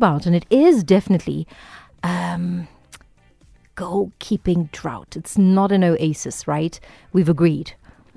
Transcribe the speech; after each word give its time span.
about, 0.00 0.24
and 0.24 0.34
it 0.34 0.46
is 0.48 0.82
definitely 0.82 1.46
um, 2.02 2.66
goalkeeping 3.76 4.72
drought. 4.72 5.14
It's 5.14 5.36
not 5.36 5.70
an 5.70 5.84
oasis, 5.84 6.48
right? 6.48 6.80
We've 7.12 7.28
agreed. 7.28 7.74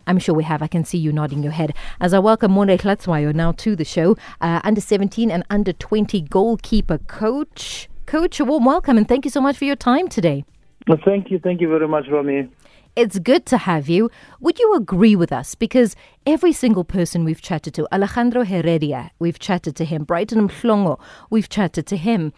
I'm 0.08 0.18
sure 0.18 0.34
we 0.34 0.46
have. 0.46 0.62
I 0.62 0.68
can 0.68 0.86
see 0.86 0.98
you 0.98 1.12
nodding 1.12 1.44
your 1.44 1.52
head. 1.52 1.76
As 2.00 2.14
I 2.14 2.20
welcome 2.20 2.54
Monde 2.54 2.80
Hlatshwayo 2.80 3.36
now 3.36 3.52
to 3.52 3.76
the 3.76 3.84
show, 3.84 4.16
uh, 4.40 4.62
under 4.64 4.80
17 4.80 5.30
and 5.30 5.44
under 5.50 5.74
20 5.74 6.22
goalkeeper 6.22 7.00
coach. 7.00 7.90
Coach, 8.06 8.40
a 8.40 8.46
warm 8.46 8.64
welcome 8.64 8.96
and 8.98 9.06
thank 9.06 9.26
you 9.26 9.32
so 9.32 9.42
much 9.42 9.58
for 9.58 9.66
your 9.66 9.76
time 9.76 10.08
today. 10.08 10.46
Well, 10.88 11.00
thank 11.04 11.32
you. 11.32 11.38
Thank 11.38 11.60
you 11.60 11.68
very 11.68 11.90
much, 11.90 12.06
Romy. 12.10 12.48
It's 12.96 13.18
good 13.18 13.48
to 13.48 13.58
have 13.58 13.90
you. 13.90 14.12
Would 14.40 14.60
you 14.60 14.76
agree 14.76 15.16
with 15.16 15.32
us? 15.32 15.56
Because 15.56 15.96
every 16.28 16.54
single 16.54 16.84
person 16.84 17.24
we've 17.24 17.42
chatted 17.42 17.74
to, 17.74 17.88
Alejandro 17.92 18.44
Heredia, 18.44 19.12
we've 19.18 19.40
chatted 19.40 19.76
to 19.78 19.86
him, 19.86 20.04
Brighton 20.04 20.48
Mhlongo, 20.48 21.00
we've 21.32 21.50
chatted 21.50 21.88
to 21.88 21.98
him, 21.98 22.34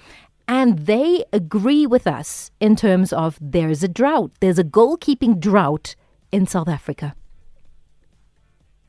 and 0.48 0.80
they 0.80 1.26
agree 1.34 1.86
with 1.86 2.08
us 2.08 2.52
in 2.62 2.78
terms 2.78 3.12
of 3.12 3.38
there's 3.42 3.84
a 3.84 3.90
drought, 3.90 4.32
there's 4.40 4.60
a 4.60 4.64
goalkeeping 4.64 5.40
drought 5.40 5.96
in 6.32 6.48
South 6.48 6.70
Africa. 6.70 7.16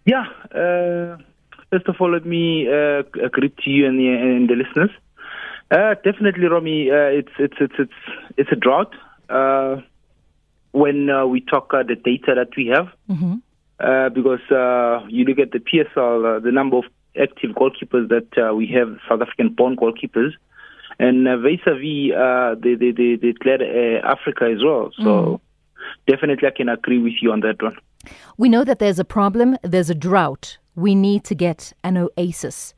Yeah. 0.04 0.26
Uh, 0.54 1.16
first 1.70 1.88
of 1.88 1.96
all, 1.98 2.12
let 2.12 2.24
me 2.24 2.68
uh, 2.68 3.02
greet 3.32 3.58
you 3.64 3.86
and 3.86 3.98
the, 3.98 4.08
and 4.08 4.48
the 4.48 4.54
listeners. 4.54 4.90
Uh, 5.70 5.94
definitely, 6.04 6.46
Romy. 6.46 6.90
Uh, 6.90 7.10
it's 7.10 7.32
it's 7.40 7.56
it's 7.58 7.74
it's 7.76 7.92
it's 8.36 8.52
a 8.52 8.54
drought. 8.54 8.94
Uh, 9.28 9.80
when 10.76 11.08
uh, 11.08 11.26
we 11.26 11.40
talk 11.40 11.72
uh, 11.72 11.82
the 11.82 11.94
data 11.96 12.34
that 12.34 12.50
we 12.54 12.66
have, 12.66 12.88
mm-hmm. 13.08 13.36
uh, 13.80 14.10
because 14.10 14.44
uh, 14.50 15.06
you 15.08 15.24
look 15.24 15.38
at 15.38 15.50
the 15.52 15.58
PSL, 15.58 16.36
uh, 16.36 16.38
the 16.40 16.52
number 16.52 16.76
of 16.76 16.84
active 17.18 17.52
goalkeepers 17.52 18.08
that 18.10 18.28
uh, 18.36 18.54
we 18.54 18.66
have, 18.68 18.98
South 19.08 19.22
African-born 19.22 19.76
goalkeepers, 19.76 20.32
and 20.98 21.26
uh, 21.26 21.38
vis-a-vis 21.38 22.14
uh, 22.14 22.54
they, 22.62 22.74
they, 22.74 22.90
they 22.90 23.16
declared 23.16 23.62
Africa 24.04 24.44
as 24.54 24.62
well. 24.62 24.90
So 25.02 25.04
Mm. 25.06 25.40
definitely, 26.06 26.48
I 26.48 26.50
can 26.50 26.68
agree 26.68 26.98
with 26.98 27.14
you 27.22 27.32
on 27.32 27.40
that 27.40 27.62
one. 27.62 27.76
We 28.36 28.48
know 28.48 28.64
that 28.64 28.78
there's 28.78 28.98
a 28.98 29.04
problem, 29.04 29.56
there's 29.62 29.90
a 29.90 29.94
drought. 29.94 30.58
We 30.74 30.94
need 30.94 31.24
to 31.24 31.34
get 31.34 31.72
an 31.84 31.96
oasis. 31.96 32.74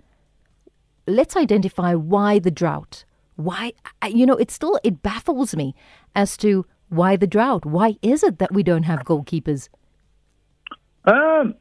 Let's 1.07 1.37
identify 1.37 1.95
why 1.95 2.39
the 2.39 2.51
drought. 2.51 3.05
Why, 3.37 3.73
you 4.07 4.27
know, 4.27 4.37
it 4.37 4.51
still 4.51 4.79
it 4.85 5.03
baffles 5.03 5.57
me 5.57 5.75
as 6.15 6.37
to 6.39 6.65
why 6.89 7.17
the 7.17 7.27
drought. 7.27 7.65
Why 7.65 7.97
is 8.03 8.23
it 8.23 8.39
that 8.39 8.53
we 8.53 8.63
don't 8.63 8.85
have 8.85 9.05
goalkeepers? 9.05 9.69
Um, 11.05 11.55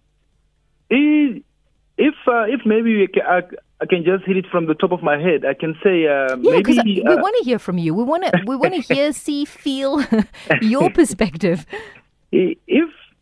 if 0.90 2.14
uh, 2.28 2.44
if 2.44 2.62
maybe 2.66 2.98
we 2.98 3.08
ca 3.08 3.22
I, 3.22 3.42
I 3.82 3.86
can 3.86 4.04
just 4.04 4.26
hit 4.26 4.38
it 4.38 4.46
from 4.52 4.68
the 4.68 4.74
top 4.74 4.92
of 4.92 5.02
my 5.02 5.18
head, 5.18 5.46
I 5.46 5.54
can 5.54 5.76
say 5.84 6.08
uh, 6.08 6.36
Yeah, 6.38 6.58
because 6.58 6.78
maybe 6.78 7.02
we 7.06 7.14
uh, 7.14 7.22
want 7.22 7.36
to 7.40 7.44
hear 7.44 7.60
from 7.60 7.78
you. 7.78 7.94
We 7.94 8.04
want 8.04 8.24
to 8.26 8.32
we 8.46 8.56
want 8.56 8.74
to 8.74 8.82
hear, 8.82 9.14
see, 9.26 9.46
feel 9.46 10.04
your 10.62 10.90
perspective. 10.90 11.66
If 12.32 12.58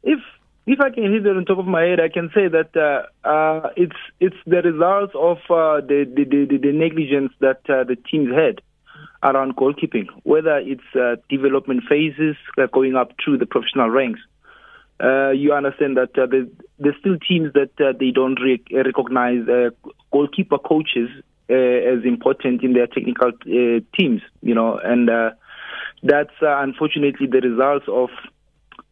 if 0.04 0.20
if 0.68 0.80
I 0.80 0.90
can 0.90 1.04
hit 1.04 1.26
it 1.26 1.38
on 1.38 1.46
top 1.46 1.60
of 1.60 1.68
my 1.68 1.84
head, 1.84 2.00
I 2.00 2.10
can 2.10 2.32
say 2.34 2.48
that 2.48 2.76
uh, 2.76 3.28
uh, 3.28 3.70
it's 3.76 3.96
it's 4.20 4.36
the 4.46 4.62
results 4.62 5.14
of 5.16 5.38
uh, 5.50 5.82
the, 5.86 6.06
the, 6.16 6.24
the 6.24 6.58
the 6.58 6.72
negligence 6.72 7.32
that 7.40 7.62
uh, 7.70 7.84
the 7.84 7.96
teams 7.96 8.34
had 8.34 8.62
around 9.26 9.56
goalkeeping, 9.56 10.08
whether 10.24 10.58
it's 10.58 10.96
uh, 10.96 11.16
development 11.30 11.84
phases 11.90 12.36
uh, 12.58 12.68
going 12.68 12.96
up 12.96 13.12
through 13.24 13.38
the 13.38 13.46
professional 13.46 13.90
ranks. 13.90 14.20
Uh, 15.04 15.32
you 15.32 15.52
understand 15.52 15.98
that 15.98 16.18
uh, 16.18 16.26
there's, 16.30 16.48
there's 16.80 16.96
still 17.00 17.18
teams 17.20 17.52
that 17.54 17.72
uh, 17.82 17.92
they 18.00 18.12
don't 18.12 18.40
re- 18.40 18.64
recognize 18.72 19.46
uh, 19.50 19.70
goalkeeper 20.12 20.58
coaches 20.58 21.10
uh, 21.50 21.54
as 21.54 22.06
important 22.06 22.64
in 22.64 22.74
their 22.74 22.88
technical 22.88 23.30
uh, 23.30 23.80
teams, 23.98 24.22
you 24.42 24.56
know, 24.56 24.78
and 24.78 25.10
uh, 25.10 25.32
that's 26.04 26.34
uh, 26.42 26.58
unfortunately 26.60 27.28
the 27.28 27.42
results 27.42 27.86
of 27.90 28.10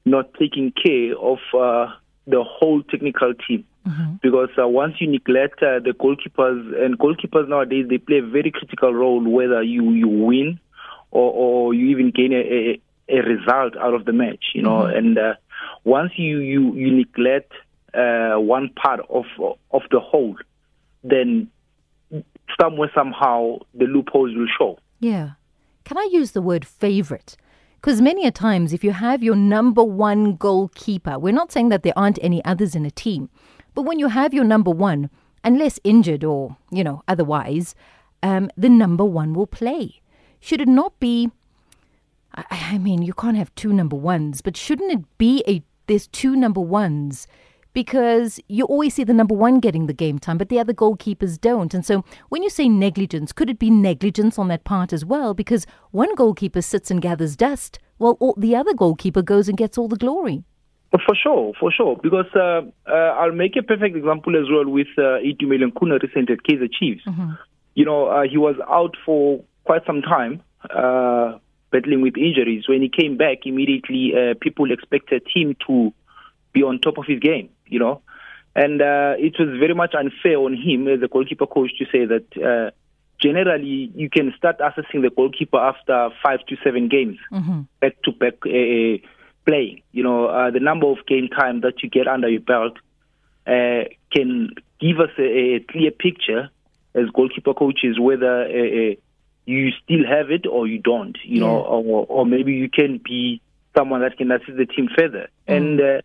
not 0.05 0.33
taking 0.33 0.71
care 0.71 1.15
of 1.17 1.37
uh, 1.57 1.93
the 2.27 2.43
whole 2.43 2.83
technical 2.83 3.33
team. 3.47 3.65
Because 4.21 4.49
uh, 4.57 4.67
once 4.67 4.95
you 4.99 5.07
neglect 5.07 5.61
uh, 5.61 5.79
the 5.79 5.91
goalkeepers, 5.91 6.83
and 6.83 6.97
goalkeepers 6.97 7.49
nowadays 7.49 7.87
they 7.89 7.97
play 7.97 8.19
a 8.19 8.25
very 8.25 8.49
critical 8.49 8.93
role 8.93 9.21
whether 9.27 9.61
you, 9.61 9.91
you 9.91 10.07
win 10.07 10.59
or, 11.11 11.31
or 11.31 11.73
you 11.73 11.87
even 11.87 12.11
gain 12.11 12.31
a, 12.31 12.37
a, 12.37 12.81
a 13.09 13.21
result 13.21 13.75
out 13.77 13.93
of 13.93 14.05
the 14.05 14.13
match, 14.13 14.45
you 14.55 14.61
know. 14.61 14.85
And 14.85 15.17
uh, 15.17 15.33
once 15.83 16.13
you, 16.15 16.39
you, 16.39 16.73
you 16.75 16.95
neglect 16.95 17.51
uh, 17.93 18.35
one 18.35 18.69
part 18.69 19.01
of 19.09 19.25
of 19.71 19.81
the 19.91 19.99
whole, 19.99 20.37
then 21.03 21.49
somewhere 22.59 22.91
somehow 22.95 23.59
the 23.73 23.85
loopholes 23.85 24.35
will 24.35 24.47
show. 24.57 24.79
Yeah. 24.99 25.31
Can 25.83 25.97
I 25.97 26.07
use 26.11 26.31
the 26.31 26.41
word 26.41 26.65
favorite? 26.65 27.35
Because 27.83 27.99
many 27.99 28.25
a 28.25 28.31
times, 28.31 28.71
if 28.71 28.81
you 28.81 28.91
have 28.91 29.21
your 29.21 29.35
number 29.35 29.83
one 29.83 30.37
goalkeeper, 30.37 31.19
we're 31.19 31.33
not 31.33 31.51
saying 31.51 31.67
that 31.67 31.83
there 31.83 31.91
aren't 31.97 32.17
any 32.21 32.43
others 32.45 32.75
in 32.75 32.85
a 32.85 32.91
team, 32.91 33.29
but 33.75 33.81
when 33.81 33.99
you 33.99 34.07
have 34.07 34.33
your 34.33 34.45
number 34.45 34.71
one, 34.71 35.09
unless 35.43 35.81
injured 35.83 36.23
or, 36.23 36.55
you 36.71 36.81
know, 36.81 37.03
otherwise, 37.09 37.75
um, 38.23 38.49
the 38.55 38.69
number 38.69 39.03
one 39.03 39.33
will 39.33 39.47
play. 39.47 40.01
Should 40.39 40.61
it 40.61 40.69
not 40.69 40.97
be? 41.01 41.29
I, 42.33 42.45
I 42.51 42.77
mean, 42.77 43.01
you 43.01 43.13
can't 43.13 43.35
have 43.35 43.53
two 43.55 43.73
number 43.73 43.97
ones, 43.97 44.39
but 44.39 44.55
shouldn't 44.55 44.93
it 44.93 45.17
be 45.17 45.43
a 45.45 45.61
there's 45.87 46.07
two 46.07 46.37
number 46.37 46.61
ones? 46.61 47.27
Because 47.73 48.39
you 48.47 48.65
always 48.65 48.93
see 48.93 49.03
the 49.03 49.13
number 49.13 49.33
one 49.33 49.59
getting 49.59 49.87
the 49.87 49.93
game 49.93 50.19
time, 50.19 50.37
but 50.37 50.49
the 50.49 50.59
other 50.59 50.73
goalkeepers 50.73 51.41
don't. 51.41 51.73
And 51.73 51.83
so 51.85 52.05
when 52.29 52.43
you 52.43 52.49
say 52.49 52.69
negligence, 52.69 53.33
could 53.33 53.49
it 53.49 53.57
be 53.57 53.71
negligence 53.71 54.37
on 54.37 54.47
that 54.49 54.63
part 54.63 54.93
as 54.93 55.03
well? 55.03 55.33
Because 55.33 55.65
one 55.91 56.13
goalkeeper 56.15 56.61
sits 56.61 56.91
and 56.91 57.01
gathers 57.01 57.35
dust, 57.35 57.79
while 57.97 58.17
all, 58.19 58.35
the 58.37 58.55
other 58.55 58.73
goalkeeper 58.73 59.23
goes 59.23 59.49
and 59.49 59.57
gets 59.57 59.77
all 59.77 59.87
the 59.87 59.97
glory. 59.97 60.43
For 60.91 61.15
sure, 61.15 61.53
for 61.59 61.71
sure. 61.71 61.97
Because 62.03 62.27
uh, 62.35 62.61
uh, 62.87 62.93
I'll 62.93 63.31
make 63.31 63.55
a 63.55 63.63
perfect 63.63 63.95
example 63.95 64.35
as 64.35 64.47
well 64.51 64.69
with 64.69 64.87
uh, 64.97 65.17
Khune 65.23 65.99
recent 66.03 66.29
at 66.29 66.43
Kaizer 66.43 66.71
Chiefs. 66.71 67.03
You 67.73 67.85
know, 67.85 68.05
uh, 68.05 68.21
he 68.29 68.37
was 68.37 68.55
out 68.69 68.95
for 69.03 69.43
quite 69.63 69.83
some 69.87 70.03
time, 70.03 70.43
uh, 70.69 71.39
battling 71.71 72.01
with 72.01 72.15
injuries. 72.17 72.65
When 72.69 72.83
he 72.83 72.89
came 72.89 73.17
back, 73.17 73.39
immediately 73.45 74.13
uh, 74.15 74.35
people 74.39 74.71
expected 74.71 75.23
him 75.33 75.55
to 75.67 75.91
be 76.53 76.61
on 76.61 76.77
top 76.79 76.99
of 76.99 77.05
his 77.07 77.19
game, 77.19 77.49
you 77.67 77.79
know. 77.79 78.01
And 78.55 78.81
uh, 78.81 79.15
it 79.17 79.33
was 79.39 79.49
very 79.59 79.73
much 79.73 79.95
unfair 79.95 80.37
on 80.37 80.55
him 80.55 80.87
as 80.87 81.01
a 81.01 81.07
goalkeeper 81.07 81.47
coach 81.47 81.71
to 81.79 81.85
say 81.85 82.05
that 82.05 82.25
uh, 82.37 82.71
generally 83.19 83.91
you 83.95 84.09
can 84.09 84.33
start 84.37 84.57
assessing 84.59 85.01
the 85.01 85.09
goalkeeper 85.09 85.57
after 85.57 86.09
five 86.21 86.45
to 86.47 86.55
seven 86.63 86.87
games 86.87 87.17
back 87.79 87.99
to 88.03 88.11
back 88.11 88.35
uh, 88.45 88.97
playing. 89.45 89.81
You 89.91 90.03
know, 90.03 90.27
uh, 90.27 90.51
the 90.51 90.59
number 90.59 90.87
of 90.87 90.97
game 91.07 91.29
time 91.29 91.61
that 91.61 91.81
you 91.81 91.89
get 91.89 92.07
under 92.07 92.29
your 92.29 92.41
belt 92.41 92.77
uh, 93.47 93.85
can 94.13 94.51
give 94.79 94.99
us 94.99 95.09
a, 95.17 95.55
a 95.55 95.59
clear 95.61 95.91
picture 95.91 96.49
as 96.95 97.09
goalkeeper 97.13 97.53
coaches 97.53 97.99
whether 97.99 98.43
uh, 98.43 98.91
uh, 98.91 98.95
you 99.45 99.71
still 99.83 100.05
have 100.07 100.29
it 100.29 100.45
or 100.45 100.67
you 100.67 100.79
don't. 100.79 101.17
You 101.23 101.39
know, 101.39 101.59
or, 101.61 102.05
or 102.07 102.25
maybe 102.25 102.53
you 102.53 102.69
can 102.69 103.01
be 103.03 103.41
someone 103.75 104.01
that 104.01 104.17
can 104.17 104.31
assist 104.31 104.57
the 104.57 104.65
team 104.65 104.89
further. 104.95 105.27
And 105.47 105.81
uh, 105.81 106.01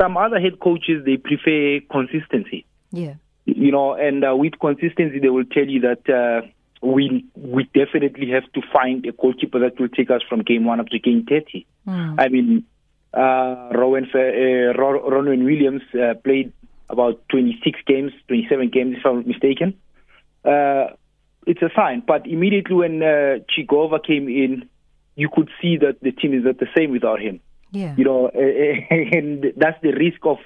some 0.00 0.16
other 0.16 0.40
head 0.40 0.60
coaches 0.60 1.04
they 1.04 1.16
prefer 1.16 1.80
consistency 1.90 2.64
Yeah. 2.92 3.14
you 3.44 3.72
know, 3.72 3.94
and 3.94 4.24
uh, 4.24 4.34
with 4.36 4.58
consistency, 4.60 5.18
they 5.18 5.30
will 5.30 5.44
tell 5.44 5.66
you 5.66 5.80
that 5.80 6.08
uh, 6.08 6.46
we 6.82 7.24
we 7.34 7.64
definitely 7.74 8.30
have 8.30 8.44
to 8.52 8.60
find 8.72 9.04
a 9.06 9.12
goalkeeper 9.12 9.58
that 9.60 9.78
will 9.80 9.88
take 9.88 10.10
us 10.10 10.22
from 10.28 10.42
game 10.42 10.64
one 10.64 10.80
up 10.80 10.88
to 10.88 10.98
game 10.98 11.24
thirty. 11.28 11.66
I 11.86 12.28
mean, 12.28 12.64
uh, 13.14 13.70
Rowan 13.72 14.04
uh, 14.14 15.44
Williams 15.44 15.82
uh, 15.94 16.14
played 16.22 16.52
about 16.90 17.26
twenty 17.30 17.58
six 17.64 17.80
games, 17.86 18.12
twenty 18.28 18.46
seven 18.48 18.68
games, 18.68 18.96
if 18.98 19.06
I'm 19.06 19.16
not 19.16 19.26
mistaken. 19.26 19.74
Uh, 20.44 20.88
it's 21.46 21.62
a 21.62 21.70
sign, 21.74 22.02
but 22.06 22.26
immediately 22.26 22.76
when 22.76 23.02
uh, 23.02 23.38
Chigova 23.50 24.04
came 24.04 24.28
in, 24.28 24.68
you 25.16 25.28
could 25.32 25.48
see 25.60 25.78
that 25.78 26.00
the 26.02 26.12
team 26.12 26.34
is 26.34 26.44
not 26.44 26.58
the 26.58 26.68
same 26.76 26.90
without 26.92 27.20
him 27.20 27.40
Yeah. 27.70 27.94
you 27.96 28.04
know, 28.04 28.28
and 28.34 29.52
that's 29.56 29.80
the 29.82 29.92
risk 29.92 30.20
of 30.24 30.38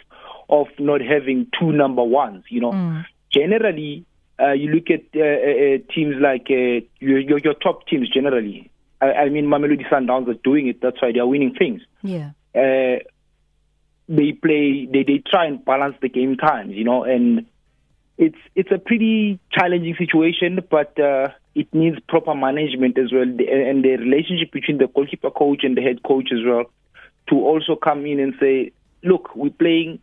of 0.49 0.67
not 0.79 1.01
having 1.01 1.47
two 1.59 1.73
number 1.73 2.03
ones. 2.03 2.45
You 2.49 2.61
know, 2.61 3.03
generally, 3.33 4.05
uh, 4.41 4.53
you 4.53 4.69
look 4.69 4.91
at 4.91 5.05
uh, 5.15 5.21
uh, 5.21 5.95
teams 5.95 6.17
like 6.21 6.47
uh, 6.51 6.85
your, 7.01 7.19
your 7.21 7.39
your 7.39 7.55
top 7.55 7.87
teams. 7.87 8.09
Generally, 8.09 8.71
I, 9.01 9.13
I 9.13 9.29
mean, 9.29 9.47
Mamelodi 9.47 9.89
Sundowns 9.89 10.29
are 10.29 10.41
doing 10.43 10.69
it. 10.69 10.81
That's 10.81 11.01
why 11.01 11.13
they 11.13 11.21
are 11.21 11.27
winning 11.27 11.55
things. 11.55 11.83
Yeah. 12.03 12.31
Uh, 12.55 13.03
they 14.09 14.33
play, 14.33 14.87
they 14.93 15.05
they 15.05 15.23
try 15.25 15.47
and 15.47 15.65
balance 15.65 15.97
the 16.03 16.09
game 16.09 16.37
times. 16.37 16.75
You 16.75 16.85
know, 16.85 17.05
and 17.05 17.47
it's 18.19 18.39
it's 18.55 18.71
a 18.71 18.79
pretty 18.79 19.39
challenging 19.51 19.95
situation, 19.97 20.61
but 20.71 20.99
uh, 20.99 21.29
it 21.55 21.73
needs 21.73 21.99
proper 22.09 22.35
management 22.35 22.99
as 22.99 23.13
well, 23.13 23.23
and 23.23 23.85
the 23.85 23.97
relationship 23.99 24.53
between 24.53 24.79
the 24.79 24.87
goalkeeper 24.87 25.31
coach 25.31 25.61
and 25.63 25.77
the 25.77 25.83
head 25.83 26.03
coach 26.03 26.31
as 26.33 26.45
well, 26.45 26.65
to 27.29 27.37
also 27.37 27.77
come 27.77 28.07
in 28.07 28.21
and 28.21 28.35
say, 28.41 28.73
look, 29.03 29.35
we're 29.35 29.51
playing 29.51 30.01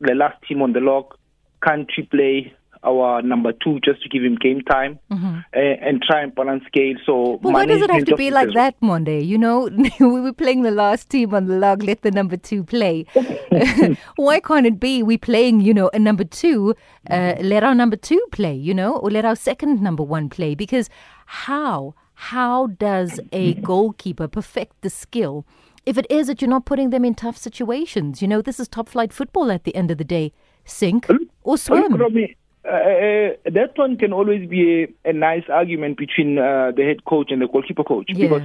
the 0.00 0.14
last 0.14 0.36
team 0.46 0.62
on 0.62 0.72
the 0.72 0.80
log. 0.80 1.14
Can't 1.62 1.90
we 1.96 2.04
play 2.04 2.54
our 2.84 3.22
number 3.22 3.52
two 3.52 3.80
just 3.80 4.02
to 4.02 4.08
give 4.08 4.22
him 4.22 4.36
game 4.36 4.60
time 4.62 4.98
mm-hmm. 5.10 5.38
and, 5.52 5.78
and 5.82 6.02
try 6.02 6.22
and 6.22 6.34
balance 6.34 6.64
scale. 6.66 6.94
So, 7.04 7.38
but 7.42 7.52
why 7.52 7.66
does 7.66 7.82
it 7.82 7.90
have 7.90 8.04
to 8.04 8.16
be 8.16 8.30
like 8.30 8.50
that, 8.54 8.80
Monde? 8.80 9.08
You 9.08 9.38
know, 9.38 9.68
we 10.00 10.20
were 10.20 10.32
playing 10.32 10.62
the 10.62 10.70
last 10.70 11.10
team 11.10 11.34
on 11.34 11.46
the 11.46 11.58
log. 11.58 11.82
Let 11.82 12.02
the 12.02 12.10
number 12.10 12.36
two 12.36 12.62
play. 12.64 13.06
why 14.16 14.40
can't 14.40 14.66
it 14.66 14.78
be 14.78 15.02
we 15.02 15.18
playing? 15.18 15.60
You 15.60 15.74
know, 15.74 15.90
a 15.92 15.98
number 15.98 16.24
two. 16.24 16.74
Uh, 17.10 17.34
let 17.40 17.64
our 17.64 17.74
number 17.74 17.96
two 17.96 18.24
play. 18.32 18.54
You 18.54 18.74
know, 18.74 18.96
or 18.96 19.10
let 19.10 19.24
our 19.24 19.36
second 19.36 19.82
number 19.82 20.02
one 20.02 20.28
play. 20.28 20.54
Because 20.54 20.88
how 21.26 21.94
how 22.14 22.66
does 22.66 23.20
a 23.32 23.54
goalkeeper 23.54 24.28
perfect 24.28 24.80
the 24.82 24.90
skill? 24.90 25.46
If 25.88 25.96
it 25.96 26.06
is 26.10 26.26
that 26.26 26.42
you're 26.42 26.50
not 26.50 26.66
putting 26.66 26.90
them 26.90 27.02
in 27.02 27.14
tough 27.14 27.38
situations, 27.38 28.20
you 28.20 28.28
know, 28.28 28.42
this 28.42 28.60
is 28.60 28.68
top 28.68 28.90
flight 28.90 29.10
football 29.10 29.50
at 29.50 29.64
the 29.64 29.74
end 29.74 29.90
of 29.90 29.96
the 29.96 30.04
day. 30.04 30.34
Sink 30.66 31.06
or 31.44 31.56
swim. 31.56 31.94
Uh, 31.94 32.68
uh, 32.68 33.30
that 33.46 33.72
one 33.76 33.96
can 33.96 34.12
always 34.12 34.46
be 34.46 34.82
a, 34.82 35.08
a 35.08 35.12
nice 35.14 35.44
argument 35.48 35.96
between 35.96 36.38
uh, 36.38 36.72
the 36.76 36.82
head 36.82 37.06
coach 37.06 37.28
and 37.30 37.40
the 37.40 37.48
goalkeeper 37.48 37.84
coach 37.84 38.04
yeah. 38.08 38.28
because 38.28 38.42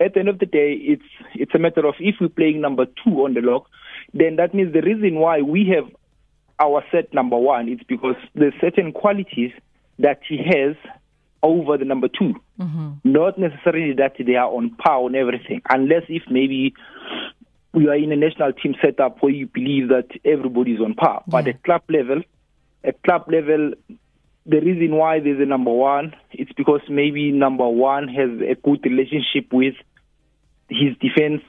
at 0.00 0.14
the 0.14 0.20
end 0.20 0.30
of 0.30 0.38
the 0.38 0.46
day, 0.46 0.72
it's 0.80 1.02
it's 1.34 1.54
a 1.54 1.58
matter 1.58 1.86
of 1.86 1.94
if 2.00 2.14
we're 2.22 2.30
playing 2.30 2.62
number 2.62 2.86
two 3.04 3.22
on 3.22 3.34
the 3.34 3.42
log, 3.42 3.66
then 4.14 4.36
that 4.36 4.54
means 4.54 4.72
the 4.72 4.80
reason 4.80 5.16
why 5.16 5.42
we 5.42 5.66
have 5.66 5.92
our 6.58 6.82
set 6.90 7.12
number 7.12 7.36
one 7.36 7.68
is 7.68 7.80
because 7.86 8.16
there's 8.34 8.54
certain 8.62 8.92
qualities 8.92 9.52
that 9.98 10.20
he 10.26 10.38
has 10.38 10.74
over 11.42 11.76
the 11.76 11.84
number 11.84 12.08
2 12.08 12.34
mm-hmm. 12.60 12.88
Not 13.04 13.38
necessarily 13.38 13.94
that 13.94 14.14
they 14.18 14.34
are 14.34 14.50
on 14.50 14.70
par 14.70 14.98
on 15.00 15.14
everything, 15.14 15.62
unless 15.70 16.02
if 16.08 16.22
maybe 16.30 16.74
you 17.74 17.90
are 17.90 17.96
in 17.96 18.12
a 18.12 18.16
national 18.16 18.52
team 18.52 18.74
setup 18.82 19.22
where 19.22 19.32
you 19.32 19.46
believe 19.46 19.88
that 19.88 20.08
everybody 20.24 20.72
is 20.72 20.80
on 20.80 20.94
par. 20.94 21.22
Yeah. 21.26 21.30
But 21.30 21.48
at 21.48 21.62
club 21.62 21.82
level, 21.88 22.22
at 22.84 23.02
club 23.02 23.24
level, 23.28 23.72
the 24.46 24.60
reason 24.60 24.96
why 24.96 25.20
there's 25.20 25.40
a 25.40 25.46
number 25.46 25.70
one, 25.70 26.14
it's 26.32 26.52
because 26.52 26.80
maybe 26.88 27.30
number 27.30 27.68
one 27.68 28.08
has 28.08 28.30
a 28.40 28.54
good 28.54 28.84
relationship 28.84 29.52
with 29.52 29.74
his 30.68 30.96
defense, 31.00 31.42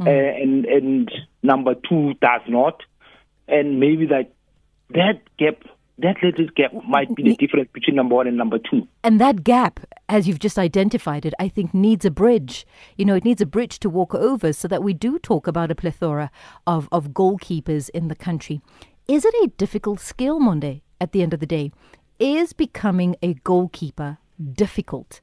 mm. 0.00 0.06
uh, 0.06 0.42
and 0.42 0.64
and 0.64 1.10
number 1.42 1.74
two 1.74 2.14
does 2.20 2.42
not, 2.48 2.82
and 3.46 3.78
maybe 3.78 4.06
that 4.06 4.32
that 4.90 5.20
gap 5.38 5.62
that 6.02 6.16
little 6.22 6.46
gap 6.54 6.72
might 6.86 7.14
be 7.14 7.22
the 7.22 7.36
difference 7.36 7.68
between 7.72 7.96
number 7.96 8.14
one 8.14 8.26
and 8.26 8.36
number 8.36 8.58
two. 8.58 8.86
And 9.02 9.20
that 9.20 9.44
gap, 9.44 9.80
as 10.08 10.28
you've 10.28 10.38
just 10.38 10.58
identified 10.58 11.24
it, 11.24 11.34
I 11.38 11.48
think 11.48 11.72
needs 11.72 12.04
a 12.04 12.10
bridge. 12.10 12.66
You 12.96 13.04
know, 13.04 13.14
it 13.14 13.24
needs 13.24 13.40
a 13.40 13.46
bridge 13.46 13.78
to 13.80 13.90
walk 13.90 14.14
over 14.14 14.52
so 14.52 14.68
that 14.68 14.82
we 14.82 14.92
do 14.92 15.18
talk 15.18 15.46
about 15.46 15.70
a 15.70 15.74
plethora 15.74 16.30
of, 16.66 16.88
of 16.92 17.08
goalkeepers 17.08 17.88
in 17.90 18.08
the 18.08 18.14
country. 18.14 18.60
Is 19.08 19.24
it 19.24 19.34
a 19.42 19.52
difficult 19.56 20.00
skill, 20.00 20.38
Monde, 20.38 20.80
at 21.00 21.12
the 21.12 21.22
end 21.22 21.34
of 21.34 21.40
the 21.40 21.46
day? 21.46 21.72
Is 22.18 22.52
becoming 22.52 23.16
a 23.22 23.34
goalkeeper 23.34 24.18
difficult? 24.52 25.20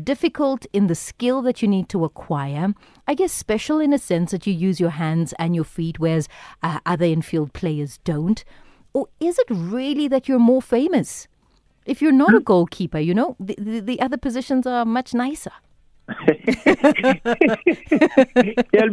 Difficult 0.00 0.66
in 0.72 0.88
the 0.88 0.94
skill 0.94 1.40
that 1.42 1.62
you 1.62 1.68
need 1.68 1.88
to 1.88 2.04
acquire. 2.04 2.74
I 3.08 3.14
guess 3.14 3.32
special 3.32 3.80
in 3.80 3.92
a 3.92 3.98
sense 3.98 4.30
that 4.32 4.46
you 4.46 4.52
use 4.52 4.78
your 4.78 4.90
hands 4.90 5.32
and 5.38 5.54
your 5.54 5.64
feet, 5.64 5.98
whereas 5.98 6.28
uh, 6.62 6.80
other 6.84 7.06
infield 7.06 7.52
players 7.52 7.98
don't. 8.04 8.44
Or 8.96 9.08
is 9.20 9.38
it 9.38 9.46
really 9.50 10.08
that 10.08 10.26
you're 10.26 10.38
more 10.38 10.62
famous? 10.62 11.28
If 11.84 12.00
you're 12.00 12.12
not 12.12 12.34
a 12.34 12.40
goalkeeper, 12.40 12.98
you 12.98 13.12
know, 13.12 13.36
the, 13.38 13.54
the, 13.58 13.80
the 13.80 14.00
other 14.00 14.16
positions 14.16 14.66
are 14.66 14.86
much 14.86 15.12
nicer. 15.12 15.52
Tell 16.08 16.38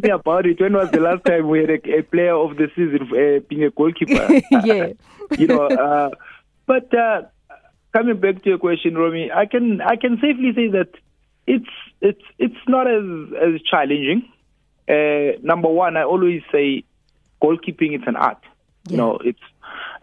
me 0.03 0.09
about 0.09 0.45
it. 0.45 0.59
When 0.59 0.73
was 0.73 0.91
the 0.91 1.00
last 1.00 1.23
time 1.23 1.47
we 1.47 1.61
had 1.61 1.69
a, 1.69 2.00
a 2.00 2.03
player 2.03 2.35
of 2.35 2.57
the 2.57 2.67
season 2.75 3.03
uh, 3.13 3.39
being 3.47 3.63
a 3.63 3.69
goalkeeper? 3.71 4.41
yeah. 4.65 4.88
you 5.38 5.47
know, 5.47 5.67
uh, 5.67 6.09
but 6.65 6.94
uh, 6.94 7.21
coming 7.94 8.19
back 8.19 8.44
to 8.44 8.50
your 8.50 8.57
question, 8.57 8.95
Romy, 8.95 9.31
I 9.31 9.45
can 9.45 9.79
I 9.79 9.95
can 9.95 10.17
safely 10.19 10.51
say 10.53 10.67
that 10.67 10.89
it's 11.47 11.69
it's 12.01 12.25
it's 12.39 12.61
not 12.67 12.88
as 12.91 13.05
as 13.41 13.61
challenging. 13.61 14.29
Uh, 14.89 15.39
number 15.41 15.69
one, 15.69 15.95
I 15.95 16.03
always 16.03 16.41
say 16.51 16.83
goalkeeping 17.41 17.95
is 17.95 18.03
an 18.05 18.17
art. 18.17 18.44
Yeah. 18.88 18.91
You 18.91 18.97
know, 18.97 19.19
it's 19.23 19.39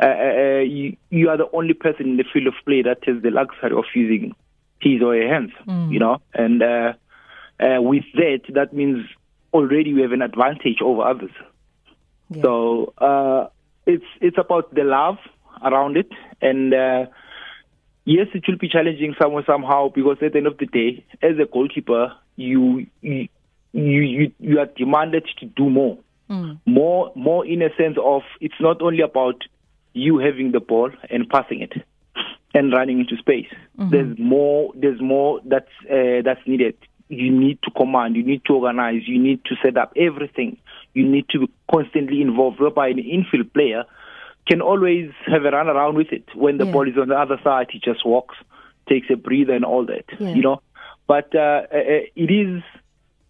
uh, 0.00 0.06
uh, 0.06 0.08
uh, 0.08 0.61
you, 0.61 0.97
you 1.11 1.29
are 1.29 1.37
the 1.37 1.49
only 1.52 1.75
person 1.75 2.06
in 2.06 2.17
the 2.17 2.25
field 2.32 2.47
of 2.47 2.55
play 2.64 2.82
that 2.82 2.99
has 3.05 3.23
the 3.23 3.31
luxury 3.31 3.73
of 3.76 3.85
using 3.94 4.35
his 4.81 5.02
or 5.02 5.14
her 5.14 5.29
hands, 5.29 5.52
mm. 5.67 5.93
you 5.93 5.99
know, 5.99 6.20
and 6.32 6.62
uh, 6.62 6.93
uh, 7.61 7.82
with 7.82 8.05
that, 8.14 8.41
that 8.55 8.73
means 8.73 9.05
already 9.52 9.91
you 9.91 10.02
have 10.02 10.12
an 10.12 10.23
advantage 10.23 10.79
over 10.82 11.02
others. 11.02 11.32
Yeah. 12.31 12.43
So 12.43 12.94
uh, 12.99 13.49
it's 13.87 14.05
it's 14.20 14.38
about 14.38 14.75
the 14.75 14.85
love 14.85 15.19
around 15.62 15.99
it, 15.99 16.11
and 16.41 16.73
uh, 16.73 17.06
yes, 18.05 18.29
it 18.32 18.44
will 18.49 18.56
be 18.56 18.69
challenging 18.69 19.14
somewhere 19.20 19.44
somehow 19.47 19.91
because 19.94 20.17
at 20.23 20.32
the 20.32 20.38
end 20.38 20.47
of 20.47 20.56
the 20.56 20.67
day, 20.67 21.05
as 21.20 21.38
a 21.38 21.44
goalkeeper, 21.44 22.12
you 22.37 22.87
you 23.02 23.29
you, 23.73 24.32
you 24.38 24.58
are 24.58 24.67
demanded 24.67 25.29
to 25.41 25.47
do 25.47 25.69
more, 25.69 25.99
mm. 26.31 26.58
more 26.64 27.12
more 27.14 27.44
in 27.44 27.61
a 27.61 27.69
sense 27.76 27.99
of 28.02 28.23
it's 28.41 28.61
not 28.61 28.81
only 28.81 29.02
about 29.02 29.43
you 29.92 30.19
having 30.19 30.52
the 30.52 30.60
ball 30.60 30.90
and 31.08 31.28
passing 31.28 31.60
it 31.62 31.72
and 32.54 32.72
running 32.72 33.00
into 33.00 33.16
space. 33.16 33.48
Mm-hmm. 33.78 33.90
There's 33.90 34.19
more. 34.19 34.72
There's 34.75 35.00
more 35.00 35.40
that's 35.44 35.70
uh, 35.90 36.22
that's 36.25 36.40
needed. 36.46 36.76
You 37.08 37.31
need 37.31 37.58
to 37.62 37.70
command. 37.72 38.16
You 38.16 38.22
need 38.22 38.44
to 38.46 38.54
organize. 38.54 39.02
You 39.06 39.19
need 39.19 39.44
to 39.46 39.56
set 39.62 39.76
up 39.76 39.92
everything. 39.96 40.56
You 40.94 41.06
need 41.06 41.28
to 41.31 41.40
be 41.40 41.52
constantly 41.70 42.20
involved. 42.20 42.60
Whereby 42.60 42.88
an 42.88 42.98
infield 42.98 43.52
player 43.52 43.84
can 44.48 44.60
always 44.60 45.10
have 45.26 45.44
a 45.44 45.50
run 45.50 45.69
around 45.69 45.96
with 45.96 46.12
it. 46.12 46.25
When 46.34 46.58
the 46.58 46.66
yeah. 46.66 46.72
ball 46.72 46.88
is 46.88 46.96
on 46.98 47.08
the 47.08 47.16
other 47.16 47.38
side, 47.42 47.69
he 47.70 47.78
just 47.78 48.04
walks, 48.04 48.37
takes 48.88 49.08
a 49.10 49.16
breather, 49.16 49.54
and 49.54 49.64
all 49.64 49.87
that. 49.87 50.04
Yeah. 50.19 50.34
You 50.34 50.42
know. 50.42 50.62
But 51.06 51.34
uh, 51.34 51.62
uh, 51.72 52.06
it 52.14 52.31
is 52.31 52.62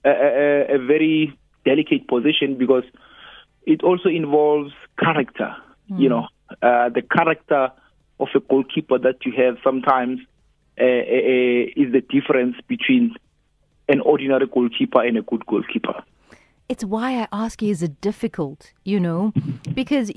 a, 0.05 0.11
a, 0.11 0.75
a 0.75 0.79
very 0.79 1.39
delicate 1.65 2.07
position 2.09 2.57
because 2.57 2.85
it 3.67 3.83
also 3.83 4.09
involves 4.09 4.73
character. 4.99 5.55
Mm. 5.91 6.01
You 6.01 6.09
know, 6.09 6.29
uh, 6.63 6.89
the 6.89 7.03
character 7.03 7.73
of 8.19 8.29
a 8.35 8.41
goalkeeper 8.41 8.99
that 8.99 9.25
you 9.25 9.33
have 9.37 9.57
sometimes 9.65 10.21
uh, 10.81 10.83
uh, 10.83 10.87
uh, 10.87 11.83
is 11.83 11.93
the 11.93 12.03
difference 12.09 12.57
between 12.67 13.15
an 13.89 14.01
ordinary 14.01 14.47
goalkeeper 14.47 15.03
and 15.03 15.19
a 15.19 15.23
good 15.23 15.45
goalkeeper. 15.47 16.03
It's 16.69 16.85
why 16.85 17.23
I 17.23 17.29
ask 17.33 17.61
you, 17.61 17.71
is 17.71 17.83
it 17.83 18.01
difficult, 18.01 18.73
you 18.85 19.01
know? 19.01 19.33
Because 19.75 20.13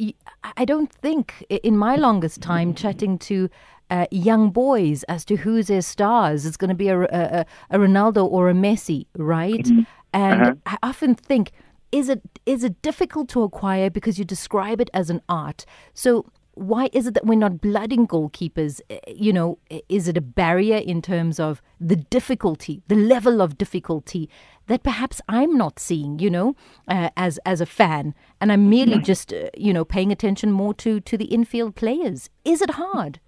I 0.58 0.66
don't 0.66 0.92
think 0.92 1.44
in 1.50 1.78
my 1.78 1.96
longest 1.96 2.42
time 2.42 2.76
chatting 2.76 3.18
to 3.20 3.50
uh, 3.90 4.06
young 4.12 4.52
boys 4.52 5.04
as 5.04 5.26
to 5.26 5.36
who's 5.36 5.68
their 5.68 5.82
stars, 5.82 6.46
it's 6.46 6.58
going 6.58 6.70
to 6.70 6.76
be 6.76 6.88
a, 6.88 7.02
a, 7.02 7.46
a, 7.72 7.78
Ronaldo 7.78 8.26
or 8.26 8.50
a 8.50 8.54
Messi, 8.54 9.06
right? 9.18 9.66
Mm-hmm. 9.66 9.82
And 10.14 10.42
uh-huh. 10.42 10.54
I 10.82 10.88
often 10.88 11.16
think 11.16 11.52
is 11.94 12.10
it 12.10 12.22
is 12.46 12.64
it 12.64 12.82
difficult 12.82 13.30
to 13.30 13.44
acquire 13.44 13.90
because 13.90 14.18
you 14.18 14.26
describe 14.26 14.82
it 14.82 14.90
as 14.94 15.10
an 15.10 15.22
art? 15.30 15.66
So 15.94 16.26
why 16.56 16.90
is 16.92 17.08
it 17.08 17.14
that 17.14 17.26
we're 17.26 17.36
not 17.36 17.62
blooding 17.62 18.08
goalkeepers? 18.08 18.82
Eh, 18.90 19.00
you 19.08 19.32
know, 19.32 19.60
is 19.90 20.08
it 20.08 20.18
a 20.18 20.22
barrier 20.22 20.78
in 20.78 21.02
terms 21.02 21.40
of 21.40 21.62
the 21.80 21.96
difficulty, 21.96 22.82
the 22.88 22.96
level 22.96 23.42
of 23.42 23.58
difficulty 23.58 24.30
that 24.68 24.84
perhaps 24.84 25.22
I'm 25.30 25.56
not 25.56 25.80
seeing? 25.80 26.20
You 26.20 26.32
know, 26.32 26.56
uh, 26.88 27.10
as 27.16 27.40
as 27.46 27.62
a 27.62 27.66
fan, 27.68 28.16
and 28.42 28.52
I'm 28.52 28.70
merely 28.70 29.00
just 29.00 29.32
uh, 29.32 29.50
you 29.56 29.72
know 29.72 29.86
paying 29.86 30.12
attention 30.12 30.52
more 30.52 30.74
to 30.76 31.00
to 31.00 31.18
the 31.18 31.26
infield 31.26 31.76
players. 31.76 32.30
Is 32.44 32.62
it 32.62 32.72
hard? 32.72 33.20